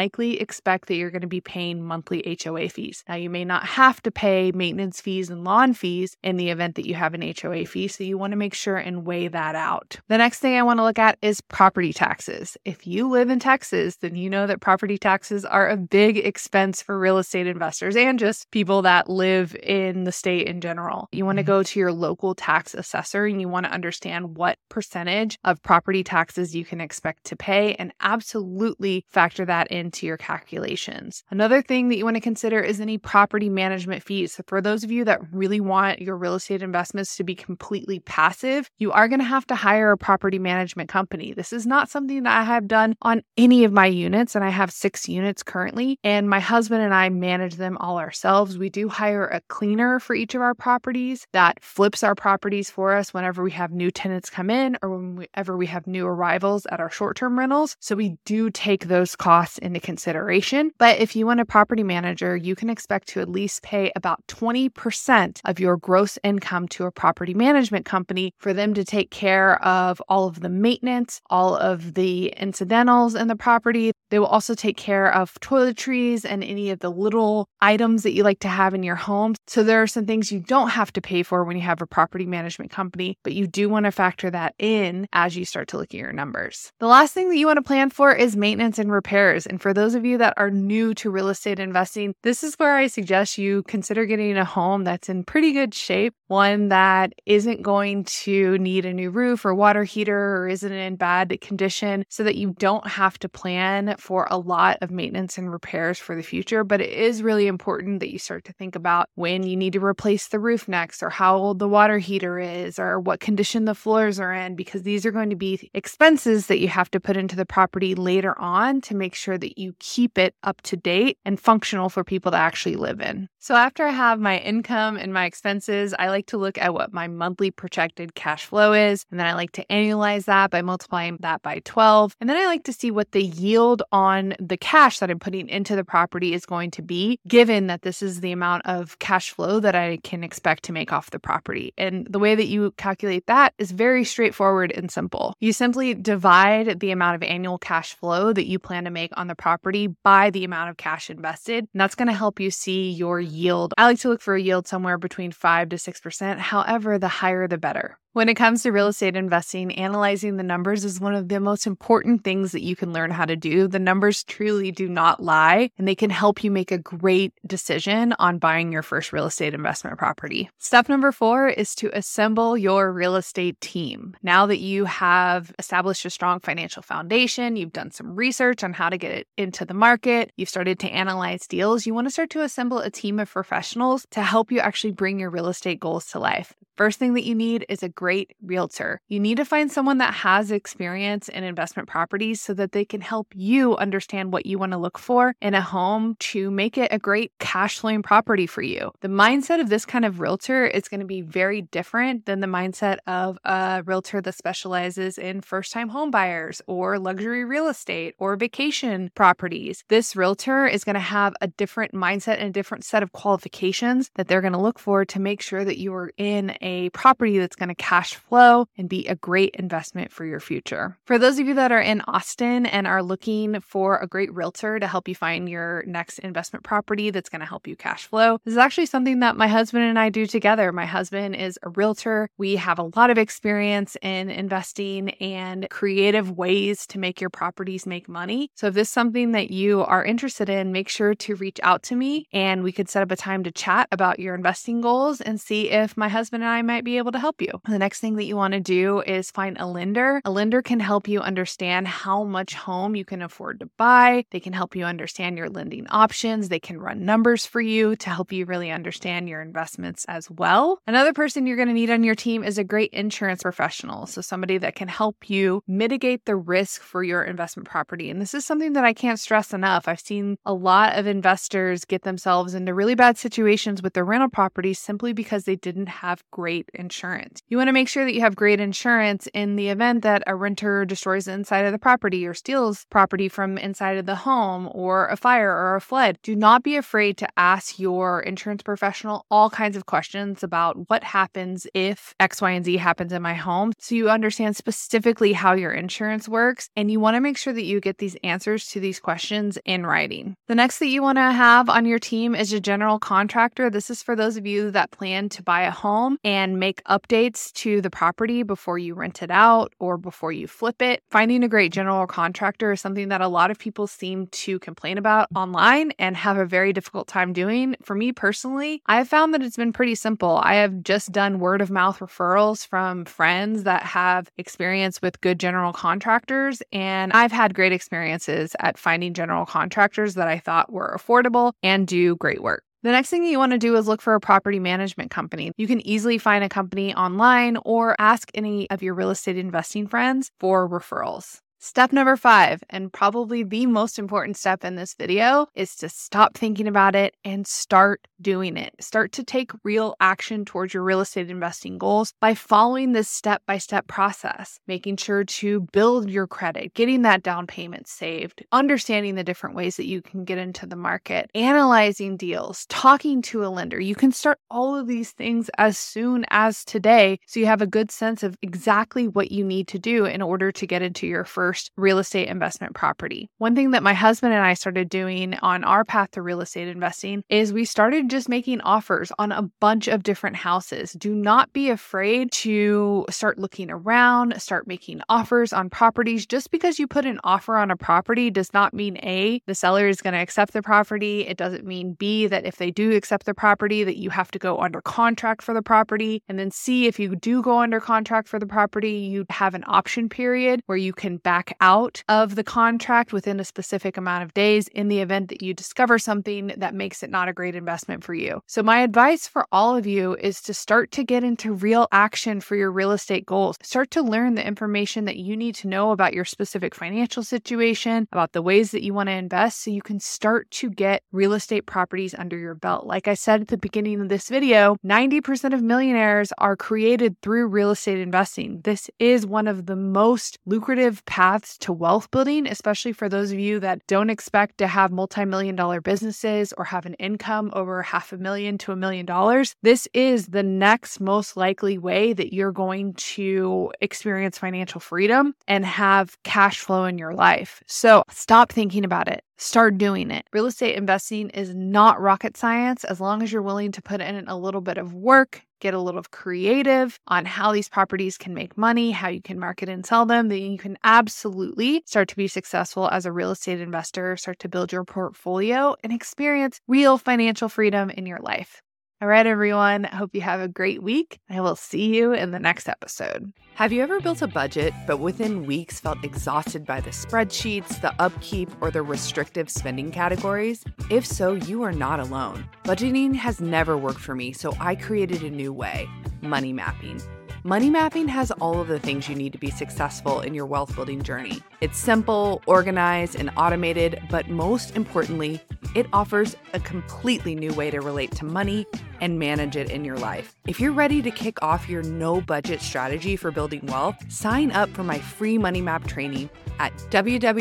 likely 0.00 0.40
expect 0.40 0.88
that 0.88 0.96
you're 0.96 1.10
going 1.10 1.20
to 1.20 1.26
be 1.26 1.42
paying 1.42 1.82
monthly 1.82 2.38
HOA 2.42 2.70
fees. 2.70 3.04
Now, 3.06 3.16
you 3.16 3.28
may 3.28 3.44
not 3.44 3.66
have 3.66 4.02
to 4.04 4.10
pay 4.10 4.50
maintenance 4.50 4.98
fees 4.98 5.28
and 5.28 5.44
lawn 5.44 5.74
fees 5.74 6.16
in 6.22 6.38
the 6.38 6.48
event 6.48 6.76
that 6.76 6.86
you 6.86 6.94
have 6.94 7.12
an 7.12 7.20
HOA 7.20 7.66
fee, 7.66 7.86
so 7.88 8.02
you 8.02 8.16
want 8.16 8.30
to 8.30 8.38
make 8.38 8.54
sure 8.54 8.76
and 8.76 9.04
weigh 9.04 9.28
that 9.28 9.54
out. 9.54 10.00
The 10.08 10.16
next 10.16 10.38
thing 10.38 10.56
I 10.56 10.62
want 10.62 10.78
to 10.78 10.84
look 10.84 10.98
at 10.98 11.18
is 11.20 11.42
property 11.42 11.92
taxes. 11.92 12.56
If 12.64 12.86
you 12.86 13.10
live 13.10 13.28
in 13.28 13.40
Texas, 13.40 13.96
then 13.96 14.14
you 14.14 14.30
know 14.30 14.46
that 14.46 14.62
property 14.62 14.96
taxes 14.96 15.44
are 15.44 15.68
a 15.68 15.76
big 15.76 16.16
expense 16.16 16.80
for 16.80 16.98
real 16.98 17.18
estate 17.18 17.46
investors 17.46 17.94
and 17.94 18.18
just 18.18 18.50
people 18.52 18.80
that 18.82 19.10
live 19.10 19.54
in 19.62 20.04
the 20.04 20.12
state 20.12 20.46
in 20.46 20.62
general. 20.62 21.08
You 21.12 21.26
want 21.26 21.36
to 21.36 21.42
mm-hmm. 21.42 21.58
go 21.58 21.62
to 21.62 21.78
your 21.78 21.92
local 21.92 22.34
tax 22.34 22.72
assessor 22.72 23.26
and 23.26 23.38
you 23.38 23.50
want 23.50 23.66
to 23.66 23.72
understand 23.72 24.38
what 24.38 24.56
percentage 24.70 25.38
of 25.44 25.62
property 25.62 26.02
taxes 26.02 26.56
you 26.56 26.64
can 26.64 26.80
expect 26.80 27.24
to 27.24 27.36
pay 27.36 27.74
and 27.74 27.92
absolutely 28.00 29.04
factor 29.10 29.44
that 29.44 29.66
in 29.68 29.89
into 29.90 30.06
your 30.06 30.16
calculations. 30.16 31.24
Another 31.30 31.60
thing 31.62 31.88
that 31.88 31.96
you 31.96 32.04
want 32.04 32.14
to 32.14 32.20
consider 32.20 32.60
is 32.60 32.80
any 32.80 32.96
property 32.96 33.48
management 33.48 34.04
fees. 34.04 34.34
So 34.34 34.44
for 34.46 34.60
those 34.60 34.84
of 34.84 34.92
you 34.92 35.04
that 35.04 35.20
really 35.32 35.58
want 35.58 36.00
your 36.00 36.16
real 36.16 36.36
estate 36.36 36.62
investments 36.62 37.16
to 37.16 37.24
be 37.24 37.34
completely 37.34 37.98
passive, 37.98 38.70
you 38.78 38.92
are 38.92 39.08
going 39.08 39.18
to 39.18 39.24
have 39.24 39.48
to 39.48 39.56
hire 39.56 39.90
a 39.90 39.98
property 39.98 40.38
management 40.38 40.88
company. 40.88 41.32
This 41.32 41.52
is 41.52 41.66
not 41.66 41.90
something 41.90 42.22
that 42.22 42.38
I 42.38 42.44
have 42.44 42.68
done 42.68 42.94
on 43.02 43.22
any 43.36 43.64
of 43.64 43.72
my 43.72 43.86
units, 43.86 44.36
and 44.36 44.44
I 44.44 44.50
have 44.50 44.70
six 44.70 45.08
units 45.08 45.42
currently, 45.42 45.98
and 46.04 46.30
my 46.30 46.38
husband 46.38 46.82
and 46.82 46.94
I 46.94 47.08
manage 47.08 47.56
them 47.56 47.76
all 47.78 47.98
ourselves. 47.98 48.56
We 48.56 48.68
do 48.70 48.88
hire 48.88 49.26
a 49.26 49.40
cleaner 49.48 49.98
for 49.98 50.14
each 50.14 50.36
of 50.36 50.40
our 50.40 50.54
properties 50.54 51.26
that 51.32 51.60
flips 51.64 52.04
our 52.04 52.14
properties 52.14 52.70
for 52.70 52.94
us 52.94 53.12
whenever 53.12 53.42
we 53.42 53.50
have 53.50 53.72
new 53.72 53.90
tenants 53.90 54.30
come 54.30 54.50
in 54.50 54.78
or 54.82 54.90
whenever 54.90 55.56
we 55.56 55.66
have 55.66 55.88
new 55.88 56.06
arrivals 56.06 56.64
at 56.66 56.78
our 56.78 56.90
short 56.90 57.16
term 57.16 57.36
rentals. 57.36 57.76
So 57.80 57.96
we 57.96 58.16
do 58.24 58.50
take 58.50 58.86
those 58.86 59.16
costs 59.16 59.58
into 59.58 59.79
consideration. 59.80 60.70
But 60.78 60.98
if 60.98 61.16
you 61.16 61.26
want 61.26 61.40
a 61.40 61.44
property 61.44 61.82
manager, 61.82 62.36
you 62.36 62.54
can 62.54 62.70
expect 62.70 63.08
to 63.08 63.20
at 63.20 63.28
least 63.28 63.62
pay 63.62 63.92
about 63.96 64.26
20% 64.28 65.40
of 65.44 65.58
your 65.58 65.76
gross 65.76 66.18
income 66.22 66.68
to 66.68 66.84
a 66.84 66.92
property 66.92 67.34
management 67.34 67.84
company 67.84 68.32
for 68.38 68.52
them 68.52 68.74
to 68.74 68.84
take 68.84 69.10
care 69.10 69.62
of 69.64 70.00
all 70.08 70.26
of 70.26 70.40
the 70.40 70.48
maintenance, 70.48 71.20
all 71.30 71.56
of 71.56 71.94
the 71.94 72.28
incidentals 72.36 73.14
in 73.14 73.28
the 73.28 73.36
property. 73.36 73.92
They 74.10 74.18
will 74.18 74.26
also 74.26 74.54
take 74.54 74.76
care 74.76 75.12
of 75.12 75.34
toiletries 75.40 76.24
and 76.24 76.42
any 76.42 76.70
of 76.70 76.80
the 76.80 76.90
little 76.90 77.48
items 77.60 78.02
that 78.02 78.12
you 78.12 78.22
like 78.22 78.40
to 78.40 78.48
have 78.48 78.74
in 78.74 78.82
your 78.82 78.96
home. 78.96 79.34
So 79.46 79.62
there 79.62 79.82
are 79.82 79.86
some 79.86 80.06
things 80.06 80.32
you 80.32 80.40
don't 80.40 80.70
have 80.70 80.92
to 80.94 81.00
pay 81.00 81.22
for 81.22 81.44
when 81.44 81.56
you 81.56 81.62
have 81.62 81.80
a 81.80 81.86
property 81.86 82.26
management 82.26 82.70
company, 82.70 83.16
but 83.22 83.34
you 83.34 83.46
do 83.46 83.68
want 83.68 83.84
to 83.84 83.92
factor 83.92 84.30
that 84.30 84.54
in 84.58 85.06
as 85.12 85.36
you 85.36 85.44
start 85.44 85.68
to 85.68 85.76
look 85.76 85.94
at 85.94 86.00
your 86.00 86.12
numbers. 86.12 86.72
The 86.80 86.86
last 86.86 87.14
thing 87.14 87.28
that 87.28 87.36
you 87.36 87.46
want 87.46 87.58
to 87.58 87.62
plan 87.62 87.90
for 87.90 88.14
is 88.14 88.36
maintenance 88.36 88.78
and 88.78 88.90
repairs. 88.90 89.46
And 89.46 89.60
for 89.60 89.69
those 89.72 89.94
of 89.94 90.04
you 90.04 90.18
that 90.18 90.34
are 90.36 90.50
new 90.50 90.94
to 90.94 91.10
real 91.10 91.28
estate 91.28 91.58
investing, 91.58 92.14
this 92.22 92.42
is 92.42 92.54
where 92.54 92.76
I 92.76 92.86
suggest 92.86 93.38
you 93.38 93.62
consider 93.64 94.06
getting 94.06 94.36
a 94.36 94.44
home 94.44 94.84
that's 94.84 95.08
in 95.08 95.24
pretty 95.24 95.52
good 95.52 95.74
shape, 95.74 96.14
one 96.30 96.68
that 96.68 97.12
isn't 97.26 97.60
going 97.60 98.04
to 98.04 98.56
need 98.58 98.86
a 98.86 98.94
new 98.94 99.10
roof 99.10 99.44
or 99.44 99.52
water 99.52 99.82
heater 99.82 100.36
or 100.36 100.48
isn't 100.48 100.72
in 100.72 100.94
bad 100.94 101.36
condition 101.40 102.04
so 102.08 102.22
that 102.22 102.36
you 102.36 102.54
don't 102.58 102.86
have 102.86 103.18
to 103.18 103.28
plan 103.28 103.96
for 103.98 104.28
a 104.30 104.38
lot 104.38 104.78
of 104.80 104.92
maintenance 104.92 105.36
and 105.36 105.50
repairs 105.50 105.98
for 105.98 106.14
the 106.14 106.22
future. 106.22 106.62
But 106.62 106.80
it 106.80 106.90
is 106.90 107.24
really 107.24 107.48
important 107.48 107.98
that 107.98 108.12
you 108.12 108.18
start 108.20 108.44
to 108.44 108.52
think 108.52 108.76
about 108.76 109.08
when 109.16 109.42
you 109.42 109.56
need 109.56 109.72
to 109.72 109.84
replace 109.84 110.28
the 110.28 110.38
roof 110.38 110.68
next 110.68 111.02
or 111.02 111.10
how 111.10 111.36
old 111.36 111.58
the 111.58 111.68
water 111.68 111.98
heater 111.98 112.38
is 112.38 112.78
or 112.78 113.00
what 113.00 113.18
condition 113.18 113.64
the 113.64 113.74
floors 113.74 114.20
are 114.20 114.32
in, 114.32 114.54
because 114.54 114.84
these 114.84 115.04
are 115.04 115.10
going 115.10 115.30
to 115.30 115.36
be 115.36 115.68
expenses 115.74 116.46
that 116.46 116.60
you 116.60 116.68
have 116.68 116.90
to 116.92 117.00
put 117.00 117.16
into 117.16 117.34
the 117.34 117.44
property 117.44 117.96
later 117.96 118.38
on 118.38 118.80
to 118.82 118.94
make 118.94 119.16
sure 119.16 119.36
that 119.36 119.58
you 119.58 119.74
keep 119.80 120.16
it 120.16 120.36
up 120.44 120.62
to 120.62 120.76
date 120.76 121.18
and 121.24 121.40
functional 121.40 121.88
for 121.88 122.04
people 122.04 122.30
to 122.30 122.38
actually 122.38 122.76
live 122.76 123.00
in. 123.00 123.28
So, 123.40 123.56
after 123.56 123.84
I 123.84 123.90
have 123.90 124.20
my 124.20 124.38
income 124.38 124.96
and 124.96 125.12
my 125.12 125.24
expenses, 125.24 125.92
I 125.98 126.08
like 126.20 126.26
to 126.26 126.36
look 126.36 126.58
at 126.58 126.74
what 126.74 126.92
my 126.92 127.08
monthly 127.08 127.50
projected 127.50 128.14
cash 128.14 128.44
flow 128.44 128.74
is. 128.74 129.06
And 129.10 129.18
then 129.18 129.26
I 129.26 129.32
like 129.32 129.52
to 129.52 129.64
annualize 129.70 130.26
that 130.26 130.50
by 130.50 130.60
multiplying 130.60 131.16
that 131.20 131.40
by 131.40 131.62
12. 131.64 132.14
And 132.20 132.28
then 132.28 132.36
I 132.36 132.44
like 132.44 132.64
to 132.64 132.74
see 132.74 132.90
what 132.90 133.12
the 133.12 133.22
yield 133.22 133.82
on 133.90 134.34
the 134.38 134.58
cash 134.58 134.98
that 134.98 135.10
I'm 135.10 135.18
putting 135.18 135.48
into 135.48 135.74
the 135.74 135.84
property 135.84 136.34
is 136.34 136.44
going 136.44 136.72
to 136.72 136.82
be, 136.82 137.18
given 137.26 137.68
that 137.68 137.82
this 137.82 138.02
is 138.02 138.20
the 138.20 138.32
amount 138.32 138.66
of 138.66 138.98
cash 138.98 139.30
flow 139.30 139.60
that 139.60 139.74
I 139.74 139.96
can 140.02 140.22
expect 140.22 140.64
to 140.64 140.72
make 140.72 140.92
off 140.92 141.10
the 141.10 141.18
property. 141.18 141.72
And 141.78 142.06
the 142.10 142.18
way 142.18 142.34
that 142.34 142.48
you 142.48 142.72
calculate 142.72 143.26
that 143.26 143.54
is 143.56 143.70
very 143.70 144.04
straightforward 144.04 144.72
and 144.72 144.90
simple. 144.90 145.34
You 145.40 145.54
simply 145.54 145.94
divide 145.94 146.80
the 146.80 146.90
amount 146.90 147.16
of 147.16 147.22
annual 147.22 147.56
cash 147.56 147.94
flow 147.94 148.34
that 148.34 148.46
you 148.46 148.58
plan 148.58 148.84
to 148.84 148.90
make 148.90 149.12
on 149.16 149.26
the 149.26 149.34
property 149.34 149.86
by 150.04 150.28
the 150.28 150.44
amount 150.44 150.68
of 150.68 150.76
cash 150.76 151.08
invested. 151.08 151.66
And 151.72 151.80
that's 151.80 151.94
going 151.94 152.08
to 152.08 152.14
help 152.14 152.40
you 152.40 152.50
see 152.50 152.90
your 152.90 153.20
yield. 153.20 153.72
I 153.78 153.86
like 153.86 154.00
to 154.00 154.08
look 154.10 154.20
for 154.20 154.34
a 154.34 154.40
yield 154.40 154.68
somewhere 154.68 154.98
between 154.98 155.32
5 155.32 155.70
to 155.70 155.76
6%. 155.76 156.09
However, 156.38 156.98
the 156.98 157.08
higher 157.08 157.46
the 157.46 157.58
better. 157.58 157.99
When 158.12 158.28
it 158.28 158.34
comes 158.34 158.64
to 158.64 158.72
real 158.72 158.88
estate 158.88 159.14
investing, 159.14 159.72
analyzing 159.76 160.36
the 160.36 160.42
numbers 160.42 160.84
is 160.84 161.00
one 161.00 161.14
of 161.14 161.28
the 161.28 161.38
most 161.38 161.64
important 161.64 162.24
things 162.24 162.50
that 162.50 162.64
you 162.64 162.74
can 162.74 162.92
learn 162.92 163.12
how 163.12 163.24
to 163.24 163.36
do. 163.36 163.68
The 163.68 163.78
numbers 163.78 164.24
truly 164.24 164.72
do 164.72 164.88
not 164.88 165.22
lie, 165.22 165.70
and 165.78 165.86
they 165.86 165.94
can 165.94 166.10
help 166.10 166.42
you 166.42 166.50
make 166.50 166.72
a 166.72 166.78
great 166.78 167.32
decision 167.46 168.12
on 168.18 168.38
buying 168.38 168.72
your 168.72 168.82
first 168.82 169.12
real 169.12 169.26
estate 169.26 169.54
investment 169.54 169.96
property. 169.96 170.50
Step 170.58 170.88
number 170.88 171.12
four 171.12 171.46
is 171.50 171.72
to 171.76 171.96
assemble 171.96 172.58
your 172.58 172.92
real 172.92 173.14
estate 173.14 173.60
team. 173.60 174.16
Now 174.24 174.44
that 174.46 174.58
you 174.58 174.86
have 174.86 175.54
established 175.60 176.04
a 176.04 176.10
strong 176.10 176.40
financial 176.40 176.82
foundation, 176.82 177.54
you've 177.54 177.72
done 177.72 177.92
some 177.92 178.16
research 178.16 178.64
on 178.64 178.72
how 178.72 178.88
to 178.88 178.98
get 178.98 179.12
it 179.12 179.28
into 179.36 179.64
the 179.64 179.72
market, 179.72 180.32
you've 180.36 180.48
started 180.48 180.80
to 180.80 180.88
analyze 180.88 181.46
deals, 181.46 181.86
you 181.86 181.94
want 181.94 182.08
to 182.08 182.12
start 182.12 182.30
to 182.30 182.42
assemble 182.42 182.80
a 182.80 182.90
team 182.90 183.20
of 183.20 183.30
professionals 183.30 184.04
to 184.10 184.20
help 184.20 184.50
you 184.50 184.58
actually 184.58 184.94
bring 184.94 185.20
your 185.20 185.30
real 185.30 185.46
estate 185.46 185.78
goals 185.78 186.06
to 186.06 186.18
life. 186.18 186.56
First 186.76 186.98
thing 186.98 187.12
that 187.12 187.26
you 187.26 187.34
need 187.34 187.66
is 187.68 187.82
a 187.82 187.90
great 188.00 188.34
realtor. 188.42 188.98
You 189.08 189.20
need 189.20 189.36
to 189.36 189.44
find 189.44 189.70
someone 189.70 189.98
that 189.98 190.14
has 190.14 190.50
experience 190.50 191.28
in 191.28 191.44
investment 191.44 191.86
properties 191.86 192.40
so 192.40 192.54
that 192.54 192.72
they 192.72 192.86
can 192.86 193.02
help 193.02 193.26
you 193.34 193.76
understand 193.76 194.32
what 194.32 194.46
you 194.46 194.58
want 194.58 194.72
to 194.72 194.78
look 194.78 194.98
for 194.98 195.34
in 195.42 195.52
a 195.52 195.60
home 195.60 196.16
to 196.30 196.50
make 196.50 196.78
it 196.78 196.88
a 196.90 196.98
great 196.98 197.30
cash 197.40 197.78
flowing 197.78 198.02
property 198.02 198.46
for 198.46 198.62
you. 198.62 198.90
The 199.02 199.08
mindset 199.08 199.60
of 199.60 199.68
this 199.68 199.84
kind 199.84 200.06
of 200.06 200.18
realtor 200.18 200.64
is 200.64 200.88
going 200.88 201.00
to 201.00 201.06
be 201.06 201.20
very 201.20 201.60
different 201.60 202.24
than 202.24 202.40
the 202.40 202.46
mindset 202.46 202.96
of 203.06 203.36
a 203.44 203.82
realtor 203.84 204.22
that 204.22 204.34
specializes 204.34 205.18
in 205.18 205.42
first 205.42 205.70
time 205.70 205.90
home 205.90 206.10
buyers 206.10 206.62
or 206.66 206.98
luxury 206.98 207.44
real 207.44 207.68
estate 207.68 208.14
or 208.18 208.34
vacation 208.34 209.10
properties. 209.14 209.84
This 209.88 210.16
realtor 210.16 210.66
is 210.66 210.84
going 210.84 210.94
to 210.94 211.00
have 211.00 211.34
a 211.42 211.48
different 211.48 211.92
mindset 211.92 212.38
and 212.38 212.48
a 212.48 212.58
different 212.58 212.82
set 212.82 213.02
of 213.02 213.12
qualifications 213.12 214.10
that 214.14 214.26
they're 214.26 214.40
going 214.40 214.54
to 214.54 214.58
look 214.58 214.78
for 214.78 215.04
to 215.04 215.20
make 215.20 215.42
sure 215.42 215.66
that 215.66 215.76
you 215.76 215.92
are 215.92 216.12
in 216.16 216.56
a 216.62 216.88
property 216.90 217.38
that's 217.38 217.56
going 217.56 217.68
to 217.68 217.74
cash 217.90 218.14
flow 218.14 218.66
and 218.78 218.88
be 218.88 219.04
a 219.08 219.16
great 219.16 219.56
investment 219.56 220.12
for 220.12 220.24
your 220.24 220.38
future. 220.38 220.96
For 221.06 221.18
those 221.18 221.40
of 221.40 221.48
you 221.48 221.54
that 221.54 221.72
are 221.72 221.80
in 221.80 222.02
Austin 222.02 222.64
and 222.64 222.86
are 222.86 223.02
looking 223.02 223.60
for 223.60 223.98
a 223.98 224.06
great 224.06 224.32
realtor 224.32 224.78
to 224.78 224.86
help 224.86 225.08
you 225.08 225.14
find 225.16 225.48
your 225.48 225.82
next 225.88 226.20
investment 226.20 226.64
property 226.64 227.10
that's 227.10 227.28
going 227.28 227.40
to 227.40 227.46
help 227.46 227.66
you 227.66 227.74
cash 227.74 228.06
flow, 228.06 228.38
this 228.44 228.52
is 228.52 228.58
actually 228.58 228.86
something 228.86 229.18
that 229.18 229.36
my 229.36 229.48
husband 229.48 229.82
and 229.82 229.98
I 229.98 230.08
do 230.08 230.24
together. 230.24 230.70
My 230.70 230.86
husband 230.86 231.34
is 231.34 231.58
a 231.64 231.70
realtor. 231.70 232.30
We 232.38 232.54
have 232.54 232.78
a 232.78 232.90
lot 232.94 233.10
of 233.10 233.18
experience 233.18 233.96
in 234.02 234.30
investing 234.30 235.10
and 235.20 235.68
creative 235.68 236.30
ways 236.30 236.86
to 236.88 236.98
make 237.00 237.20
your 237.20 237.30
properties 237.30 237.86
make 237.86 238.08
money. 238.08 238.52
So 238.54 238.68
if 238.68 238.74
this 238.74 238.86
is 238.86 238.94
something 238.94 239.32
that 239.32 239.50
you 239.50 239.82
are 239.82 240.04
interested 240.04 240.48
in, 240.48 240.70
make 240.70 240.88
sure 240.88 241.16
to 241.16 241.34
reach 241.34 241.58
out 241.64 241.82
to 241.84 241.96
me 241.96 242.28
and 242.32 242.62
we 242.62 242.70
could 242.70 242.88
set 242.88 243.02
up 243.02 243.10
a 243.10 243.16
time 243.16 243.42
to 243.42 243.50
chat 243.50 243.88
about 243.90 244.20
your 244.20 244.36
investing 244.36 244.80
goals 244.80 245.20
and 245.20 245.40
see 245.40 245.70
if 245.70 245.96
my 245.96 246.08
husband 246.08 246.44
and 246.44 246.52
I 246.52 246.62
might 246.62 246.84
be 246.84 246.96
able 246.96 247.10
to 247.10 247.18
help 247.18 247.42
you. 247.42 247.50
Next 247.80 248.00
thing 248.00 248.16
that 248.16 248.26
you 248.26 248.36
want 248.36 248.52
to 248.52 248.60
do 248.60 249.00
is 249.00 249.30
find 249.30 249.56
a 249.58 249.66
lender. 249.66 250.20
A 250.24 250.30
lender 250.30 250.60
can 250.60 250.78
help 250.78 251.08
you 251.08 251.20
understand 251.20 251.88
how 251.88 252.22
much 252.24 252.54
home 252.54 252.94
you 252.94 253.04
can 253.04 253.22
afford 253.22 253.60
to 253.60 253.70
buy. 253.78 254.24
They 254.30 254.38
can 254.38 254.52
help 254.52 254.76
you 254.76 254.84
understand 254.84 255.38
your 255.38 255.48
lending 255.48 255.88
options. 255.88 256.48
They 256.48 256.60
can 256.60 256.78
run 256.78 257.06
numbers 257.06 257.46
for 257.46 257.60
you 257.60 257.96
to 257.96 258.10
help 258.10 258.32
you 258.32 258.44
really 258.44 258.70
understand 258.70 259.28
your 259.28 259.40
investments 259.40 260.04
as 260.08 260.30
well. 260.30 260.78
Another 260.86 261.14
person 261.14 261.46
you're 261.46 261.56
going 261.56 261.68
to 261.68 261.74
need 261.74 261.90
on 261.90 262.04
your 262.04 262.14
team 262.14 262.44
is 262.44 262.58
a 262.58 262.64
great 262.64 262.92
insurance 262.92 263.42
professional. 263.42 264.06
So, 264.06 264.20
somebody 264.20 264.58
that 264.58 264.74
can 264.74 264.88
help 264.88 265.30
you 265.30 265.62
mitigate 265.66 266.26
the 266.26 266.36
risk 266.36 266.82
for 266.82 267.02
your 267.02 267.24
investment 267.24 267.68
property. 267.68 268.10
And 268.10 268.20
this 268.20 268.34
is 268.34 268.44
something 268.44 268.74
that 268.74 268.84
I 268.84 268.92
can't 268.92 269.18
stress 269.18 269.54
enough. 269.54 269.88
I've 269.88 270.00
seen 270.00 270.36
a 270.44 270.52
lot 270.52 270.98
of 270.98 271.06
investors 271.06 271.86
get 271.86 272.02
themselves 272.02 272.54
into 272.54 272.74
really 272.74 272.94
bad 272.94 273.16
situations 273.16 273.82
with 273.82 273.94
their 273.94 274.04
rental 274.04 274.28
properties 274.28 274.78
simply 274.78 275.14
because 275.14 275.44
they 275.44 275.56
didn't 275.56 275.88
have 275.88 276.22
great 276.30 276.68
insurance. 276.74 277.40
You 277.48 277.56
want 277.56 277.69
to 277.70 277.72
make 277.72 277.88
sure 277.88 278.04
that 278.04 278.14
you 278.14 278.20
have 278.20 278.34
great 278.34 278.58
insurance 278.58 279.28
in 279.32 279.54
the 279.54 279.68
event 279.68 280.02
that 280.02 280.24
a 280.26 280.34
renter 280.34 280.84
destroys 280.84 281.26
the 281.26 281.32
inside 281.32 281.64
of 281.64 281.72
the 281.72 281.78
property 281.78 282.26
or 282.26 282.34
steals 282.34 282.84
property 282.90 283.28
from 283.28 283.56
inside 283.56 283.96
of 283.96 284.06
the 284.06 284.16
home 284.16 284.68
or 284.72 285.06
a 285.06 285.16
fire 285.16 285.52
or 285.52 285.76
a 285.76 285.80
flood. 285.80 286.18
Do 286.22 286.34
not 286.34 286.64
be 286.64 286.74
afraid 286.74 287.16
to 287.18 287.28
ask 287.36 287.78
your 287.78 288.20
insurance 288.22 288.62
professional 288.62 289.24
all 289.30 289.50
kinds 289.50 289.76
of 289.76 289.86
questions 289.86 290.42
about 290.42 290.90
what 290.90 291.04
happens 291.04 291.66
if 291.72 292.14
X, 292.18 292.42
Y, 292.42 292.50
and 292.50 292.64
Z 292.64 292.76
happens 292.78 293.12
in 293.12 293.22
my 293.22 293.34
home 293.34 293.72
so 293.78 293.94
you 293.94 294.10
understand 294.10 294.56
specifically 294.56 295.32
how 295.32 295.52
your 295.52 295.72
insurance 295.72 296.28
works. 296.28 296.70
And 296.74 296.90
you 296.90 296.98
want 296.98 297.14
to 297.14 297.20
make 297.20 297.36
sure 297.36 297.52
that 297.52 297.62
you 297.62 297.80
get 297.80 297.98
these 297.98 298.16
answers 298.24 298.66
to 298.70 298.80
these 298.80 298.98
questions 298.98 299.58
in 299.64 299.86
writing. 299.86 300.34
The 300.48 300.56
next 300.56 300.80
that 300.80 300.88
you 300.88 301.02
want 301.02 301.18
to 301.18 301.30
have 301.30 301.68
on 301.68 301.86
your 301.86 302.00
team 302.00 302.34
is 302.34 302.52
a 302.52 302.58
general 302.58 302.98
contractor. 302.98 303.70
This 303.70 303.90
is 303.90 304.02
for 304.02 304.16
those 304.16 304.36
of 304.36 304.46
you 304.46 304.72
that 304.72 304.90
plan 304.90 305.28
to 305.30 305.42
buy 305.42 305.62
a 305.62 305.70
home 305.70 306.18
and 306.24 306.58
make 306.58 306.82
updates 306.84 307.52
to 307.60 307.82
the 307.82 307.90
property 307.90 308.42
before 308.42 308.78
you 308.78 308.94
rent 308.94 309.22
it 309.22 309.30
out 309.30 309.74
or 309.78 309.98
before 309.98 310.32
you 310.32 310.46
flip 310.46 310.80
it. 310.80 311.02
Finding 311.10 311.44
a 311.44 311.48
great 311.48 311.72
general 311.72 312.06
contractor 312.06 312.72
is 312.72 312.80
something 312.80 313.08
that 313.08 313.20
a 313.20 313.28
lot 313.28 313.50
of 313.50 313.58
people 313.58 313.86
seem 313.86 314.28
to 314.28 314.58
complain 314.60 314.96
about 314.96 315.28
online 315.34 315.92
and 315.98 316.16
have 316.16 316.38
a 316.38 316.46
very 316.46 316.72
difficult 316.72 317.06
time 317.06 317.34
doing. 317.34 317.76
For 317.82 317.94
me 317.94 318.12
personally, 318.12 318.80
I've 318.86 319.08
found 319.08 319.34
that 319.34 319.42
it's 319.42 319.58
been 319.58 319.74
pretty 319.74 319.94
simple. 319.94 320.40
I 320.42 320.54
have 320.54 320.82
just 320.82 321.12
done 321.12 321.38
word 321.38 321.60
of 321.60 321.70
mouth 321.70 321.98
referrals 321.98 322.66
from 322.66 323.04
friends 323.04 323.64
that 323.64 323.82
have 323.82 324.30
experience 324.38 325.02
with 325.02 325.20
good 325.20 325.38
general 325.38 325.74
contractors, 325.74 326.62
and 326.72 327.12
I've 327.12 327.32
had 327.32 327.54
great 327.54 327.72
experiences 327.72 328.56
at 328.60 328.78
finding 328.78 329.12
general 329.12 329.44
contractors 329.44 330.14
that 330.14 330.28
I 330.28 330.38
thought 330.38 330.72
were 330.72 330.96
affordable 330.98 331.52
and 331.62 331.86
do 331.86 332.16
great 332.16 332.42
work. 332.42 332.64
The 332.82 332.92
next 332.92 333.10
thing 333.10 333.24
you 333.24 333.38
want 333.38 333.52
to 333.52 333.58
do 333.58 333.76
is 333.76 333.86
look 333.86 334.00
for 334.00 334.14
a 334.14 334.20
property 334.20 334.58
management 334.58 335.10
company. 335.10 335.52
You 335.58 335.66
can 335.66 335.86
easily 335.86 336.16
find 336.16 336.42
a 336.42 336.48
company 336.48 336.94
online 336.94 337.58
or 337.66 337.94
ask 337.98 338.30
any 338.32 338.70
of 338.70 338.82
your 338.82 338.94
real 338.94 339.10
estate 339.10 339.36
investing 339.36 339.86
friends 339.86 340.30
for 340.40 340.66
referrals. 340.66 341.40
Step 341.62 341.92
number 341.92 342.16
five, 342.16 342.64
and 342.70 342.90
probably 342.90 343.42
the 343.42 343.66
most 343.66 343.98
important 343.98 344.34
step 344.34 344.64
in 344.64 344.76
this 344.76 344.94
video, 344.94 345.46
is 345.54 345.76
to 345.76 345.90
stop 345.90 346.34
thinking 346.34 346.66
about 346.66 346.94
it 346.94 347.14
and 347.22 347.46
start 347.46 348.08
doing 348.18 348.56
it. 348.56 348.74
Start 348.80 349.12
to 349.12 349.22
take 349.22 349.52
real 349.62 349.94
action 350.00 350.46
towards 350.46 350.72
your 350.72 350.82
real 350.82 351.02
estate 351.02 351.28
investing 351.28 351.76
goals 351.76 352.14
by 352.18 352.34
following 352.34 352.92
this 352.92 353.10
step 353.10 353.42
by 353.46 353.58
step 353.58 353.86
process, 353.88 354.58
making 354.66 354.96
sure 354.96 355.22
to 355.22 355.60
build 355.70 356.08
your 356.08 356.26
credit, 356.26 356.72
getting 356.72 357.02
that 357.02 357.22
down 357.22 357.46
payment 357.46 357.86
saved, 357.86 358.42
understanding 358.52 359.14
the 359.14 359.22
different 359.22 359.54
ways 359.54 359.76
that 359.76 359.86
you 359.86 360.00
can 360.00 360.24
get 360.24 360.38
into 360.38 360.64
the 360.64 360.76
market, 360.76 361.30
analyzing 361.34 362.16
deals, 362.16 362.64
talking 362.70 363.20
to 363.20 363.44
a 363.44 363.48
lender. 363.48 363.78
You 363.78 363.94
can 363.94 364.12
start 364.12 364.38
all 364.50 364.76
of 364.76 364.86
these 364.86 365.10
things 365.10 365.50
as 365.58 365.76
soon 365.76 366.24
as 366.30 366.64
today 366.64 367.20
so 367.26 367.38
you 367.38 367.44
have 367.44 367.60
a 367.60 367.66
good 367.66 367.90
sense 367.90 368.22
of 368.22 368.38
exactly 368.40 369.08
what 369.08 369.30
you 369.30 369.44
need 369.44 369.68
to 369.68 369.78
do 369.78 370.06
in 370.06 370.22
order 370.22 370.50
to 370.52 370.66
get 370.66 370.80
into 370.80 371.06
your 371.06 371.26
first 371.26 371.49
first 371.50 371.72
real 371.76 371.98
estate 371.98 372.28
investment 372.28 372.76
property. 372.76 373.28
One 373.38 373.56
thing 373.56 373.72
that 373.72 373.82
my 373.82 373.92
husband 373.92 374.32
and 374.32 374.44
I 374.44 374.54
started 374.54 374.88
doing 374.88 375.34
on 375.42 375.64
our 375.64 375.84
path 375.84 376.12
to 376.12 376.22
real 376.22 376.40
estate 376.40 376.68
investing 376.68 377.24
is 377.28 377.52
we 377.52 377.64
started 377.64 378.08
just 378.08 378.28
making 378.28 378.60
offers 378.60 379.10
on 379.18 379.32
a 379.32 379.42
bunch 379.58 379.88
of 379.88 380.04
different 380.04 380.36
houses. 380.36 380.92
Do 380.92 381.12
not 381.12 381.52
be 381.52 381.68
afraid 381.68 382.30
to 382.44 383.04
start 383.10 383.40
looking 383.40 383.68
around, 383.68 384.40
start 384.40 384.68
making 384.68 385.00
offers 385.08 385.52
on 385.52 385.70
properties. 385.70 386.24
Just 386.24 386.52
because 386.52 386.78
you 386.78 386.86
put 386.86 387.04
an 387.04 387.18
offer 387.24 387.56
on 387.56 387.72
a 387.72 387.76
property 387.76 388.30
does 388.30 388.52
not 388.52 388.72
mean 388.72 388.96
A, 388.98 389.42
the 389.46 389.54
seller 389.56 389.88
is 389.88 390.00
going 390.00 390.14
to 390.14 390.20
accept 390.20 390.52
the 390.52 390.62
property. 390.62 391.26
It 391.26 391.36
doesn't 391.36 391.66
mean 391.66 391.94
B, 391.94 392.28
that 392.28 392.46
if 392.46 392.58
they 392.58 392.70
do 392.70 392.92
accept 392.92 393.26
the 393.26 393.34
property, 393.34 393.82
that 393.82 393.96
you 393.96 394.10
have 394.10 394.30
to 394.30 394.38
go 394.38 394.58
under 394.58 394.80
contract 394.82 395.42
for 395.42 395.52
the 395.52 395.62
property. 395.62 396.22
And 396.28 396.38
then 396.38 396.52
C, 396.52 396.86
if 396.86 397.00
you 397.00 397.16
do 397.16 397.42
go 397.42 397.58
under 397.58 397.80
contract 397.80 398.28
for 398.28 398.38
the 398.38 398.46
property, 398.46 398.92
you 398.92 399.26
have 399.30 399.56
an 399.56 399.64
option 399.66 400.08
period 400.08 400.62
where 400.66 400.78
you 400.78 400.92
can 400.92 401.16
back 401.16 401.39
back 401.40 401.56
out 401.62 402.04
of 402.06 402.34
the 402.34 402.44
contract 402.44 403.14
within 403.14 403.40
a 403.40 403.44
specific 403.44 403.96
amount 403.96 404.22
of 404.22 404.34
days 404.34 404.68
in 404.68 404.88
the 404.88 405.00
event 405.00 405.30
that 405.30 405.40
you 405.40 405.54
discover 405.54 405.98
something 405.98 406.52
that 406.58 406.74
makes 406.74 407.02
it 407.02 407.08
not 407.08 407.30
a 407.30 407.32
great 407.32 407.54
investment 407.54 408.04
for 408.04 408.12
you. 408.12 408.42
So, 408.46 408.62
my 408.62 408.80
advice 408.80 409.26
for 409.26 409.46
all 409.50 409.74
of 409.74 409.86
you 409.86 410.16
is 410.16 410.42
to 410.42 410.52
start 410.52 410.90
to 410.92 411.02
get 411.02 411.24
into 411.24 411.54
real 411.54 411.88
action 411.92 412.42
for 412.42 412.56
your 412.56 412.70
real 412.70 412.92
estate 412.92 413.24
goals. 413.24 413.56
Start 413.62 413.90
to 413.92 414.02
learn 414.02 414.34
the 414.34 414.46
information 414.46 415.06
that 415.06 415.16
you 415.16 415.34
need 415.34 415.54
to 415.54 415.68
know 415.68 415.92
about 415.92 416.12
your 416.12 416.26
specific 416.26 416.74
financial 416.74 417.22
situation, 417.22 418.06
about 418.12 418.32
the 418.32 418.42
ways 418.42 418.70
that 418.72 418.82
you 418.82 418.92
want 418.92 419.08
to 419.08 419.14
invest, 419.14 419.64
so 419.64 419.70
you 419.70 419.80
can 419.80 419.98
start 419.98 420.50
to 420.50 420.68
get 420.68 421.02
real 421.10 421.32
estate 421.32 421.64
properties 421.64 422.14
under 422.14 422.36
your 422.36 422.54
belt. 422.54 422.84
Like 422.84 423.08
I 423.08 423.14
said 423.14 423.40
at 423.40 423.48
the 423.48 423.56
beginning 423.56 424.02
of 424.02 424.10
this 424.10 424.28
video, 424.28 424.76
90% 424.84 425.54
of 425.54 425.62
millionaires 425.62 426.34
are 426.36 426.54
created 426.54 427.16
through 427.22 427.46
real 427.46 427.70
estate 427.70 427.98
investing. 427.98 428.60
This 428.64 428.90
is 428.98 429.24
one 429.24 429.48
of 429.48 429.64
the 429.64 429.76
most 429.76 430.38
lucrative 430.44 431.02
paths 431.06 431.29
paths 431.30 431.56
to 431.58 431.72
wealth 431.72 432.10
building, 432.10 432.46
especially 432.46 432.92
for 432.92 433.08
those 433.08 433.30
of 433.30 433.38
you 433.38 433.60
that 433.60 433.86
don't 433.86 434.10
expect 434.10 434.58
to 434.58 434.66
have 434.66 434.90
multi 434.90 435.24
million 435.24 435.54
dollar 435.54 435.80
businesses 435.80 436.52
or 436.58 436.64
have 436.64 436.86
an 436.86 436.94
income 436.94 437.50
over 437.52 437.82
half 437.82 438.12
a 438.12 438.16
million 438.16 438.58
to 438.58 438.72
a 438.72 438.76
million 438.76 439.06
dollars. 439.06 439.54
This 439.62 439.86
is 439.94 440.26
the 440.26 440.42
next 440.42 440.98
most 441.00 441.36
likely 441.36 441.78
way 441.78 442.12
that 442.12 442.34
you're 442.34 442.52
going 442.52 442.94
to 442.94 443.70
experience 443.80 444.38
financial 444.38 444.80
freedom 444.80 445.34
and 445.46 445.64
have 445.64 446.20
cash 446.24 446.58
flow 446.58 446.84
in 446.84 446.98
your 446.98 447.14
life. 447.14 447.62
So 447.66 448.02
stop 448.10 448.50
thinking 448.50 448.84
about 448.84 449.06
it. 449.06 449.22
Start 449.42 449.78
doing 449.78 450.10
it. 450.10 450.26
Real 450.34 450.44
estate 450.44 450.74
investing 450.76 451.30
is 451.30 451.54
not 451.54 451.98
rocket 451.98 452.36
science 452.36 452.84
as 452.84 453.00
long 453.00 453.22
as 453.22 453.32
you're 453.32 453.40
willing 453.40 453.72
to 453.72 453.80
put 453.80 454.02
in 454.02 454.28
a 454.28 454.36
little 454.36 454.60
bit 454.60 454.76
of 454.76 454.92
work, 454.92 455.40
get 455.60 455.72
a 455.72 455.78
little 455.78 456.02
creative 456.10 457.00
on 457.08 457.24
how 457.24 457.50
these 457.50 457.66
properties 457.66 458.18
can 458.18 458.34
make 458.34 458.58
money, 458.58 458.90
how 458.90 459.08
you 459.08 459.22
can 459.22 459.38
market 459.38 459.70
and 459.70 459.86
sell 459.86 460.04
them, 460.04 460.28
then 460.28 460.42
you 460.42 460.58
can 460.58 460.76
absolutely 460.84 461.82
start 461.86 462.08
to 462.08 462.16
be 462.16 462.28
successful 462.28 462.90
as 462.90 463.06
a 463.06 463.12
real 463.12 463.30
estate 463.30 463.62
investor, 463.62 464.14
start 464.18 464.38
to 464.40 464.48
build 464.50 464.72
your 464.72 464.84
portfolio 464.84 465.74
and 465.82 465.90
experience 465.90 466.60
real 466.68 466.98
financial 466.98 467.48
freedom 467.48 467.88
in 467.88 468.04
your 468.04 468.20
life. 468.20 468.60
All 469.02 469.08
right, 469.08 469.26
everyone. 469.26 469.86
I 469.86 469.96
hope 469.96 470.14
you 470.14 470.20
have 470.20 470.42
a 470.42 470.48
great 470.48 470.82
week. 470.82 471.20
I 471.30 471.40
will 471.40 471.56
see 471.56 471.96
you 471.96 472.12
in 472.12 472.32
the 472.32 472.38
next 472.38 472.68
episode. 472.68 473.32
Have 473.54 473.72
you 473.72 473.82
ever 473.82 473.98
built 473.98 474.20
a 474.20 474.26
budget, 474.26 474.74
but 474.86 474.98
within 474.98 475.46
weeks 475.46 475.80
felt 475.80 476.04
exhausted 476.04 476.66
by 476.66 476.82
the 476.82 476.90
spreadsheets, 476.90 477.80
the 477.80 477.94
upkeep, 477.98 478.50
or 478.60 478.70
the 478.70 478.82
restrictive 478.82 479.48
spending 479.48 479.90
categories? 479.90 480.64
If 480.90 481.06
so, 481.06 481.32
you 481.32 481.62
are 481.62 481.72
not 481.72 481.98
alone. 481.98 482.46
Budgeting 482.64 483.14
has 483.14 483.40
never 483.40 483.78
worked 483.78 484.00
for 484.00 484.14
me, 484.14 484.34
so 484.34 484.52
I 484.60 484.74
created 484.74 485.22
a 485.22 485.30
new 485.30 485.50
way 485.50 485.88
money 486.20 486.52
mapping. 486.52 487.00
Money 487.44 487.70
mapping 487.70 488.06
has 488.06 488.30
all 488.32 488.60
of 488.60 488.68
the 488.68 488.78
things 488.78 489.08
you 489.08 489.14
need 489.14 489.32
to 489.32 489.38
be 489.38 489.48
successful 489.48 490.20
in 490.20 490.34
your 490.34 490.44
wealth 490.44 490.74
building 490.74 491.02
journey. 491.02 491.40
It's 491.62 491.78
simple, 491.78 492.42
organized, 492.44 493.14
and 493.14 493.30
automated, 493.34 493.98
but 494.10 494.28
most 494.28 494.76
importantly, 494.76 495.40
it 495.74 495.86
offers 495.94 496.36
a 496.52 496.60
completely 496.60 497.34
new 497.34 497.54
way 497.54 497.70
to 497.70 497.80
relate 497.80 498.10
to 498.16 498.26
money 498.26 498.66
and 499.00 499.18
manage 499.18 499.56
it 499.56 499.70
in 499.70 499.86
your 499.86 499.96
life. 499.96 500.36
If 500.46 500.60
you're 500.60 500.72
ready 500.72 501.00
to 501.00 501.10
kick 501.10 501.42
off 501.42 501.66
your 501.66 501.82
no 501.82 502.20
budget 502.20 502.60
strategy 502.60 503.16
for 503.16 503.30
building 503.30 503.64
wealth, 503.68 503.96
sign 504.12 504.50
up 504.50 504.68
for 504.70 504.84
my 504.84 504.98
free 504.98 505.38
money 505.38 505.62
map 505.62 505.86
training 505.86 506.28
at 506.58 506.76
www.holistic 506.90 507.38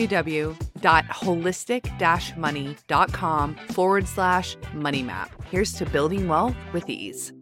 money.com 2.37 3.55
forward 3.55 4.07
slash 4.07 4.55
money 4.73 5.03
map. 5.03 5.43
Here's 5.51 5.73
to 5.73 5.85
building 5.85 6.29
wealth 6.29 6.55
with 6.71 6.89
ease. 6.89 7.33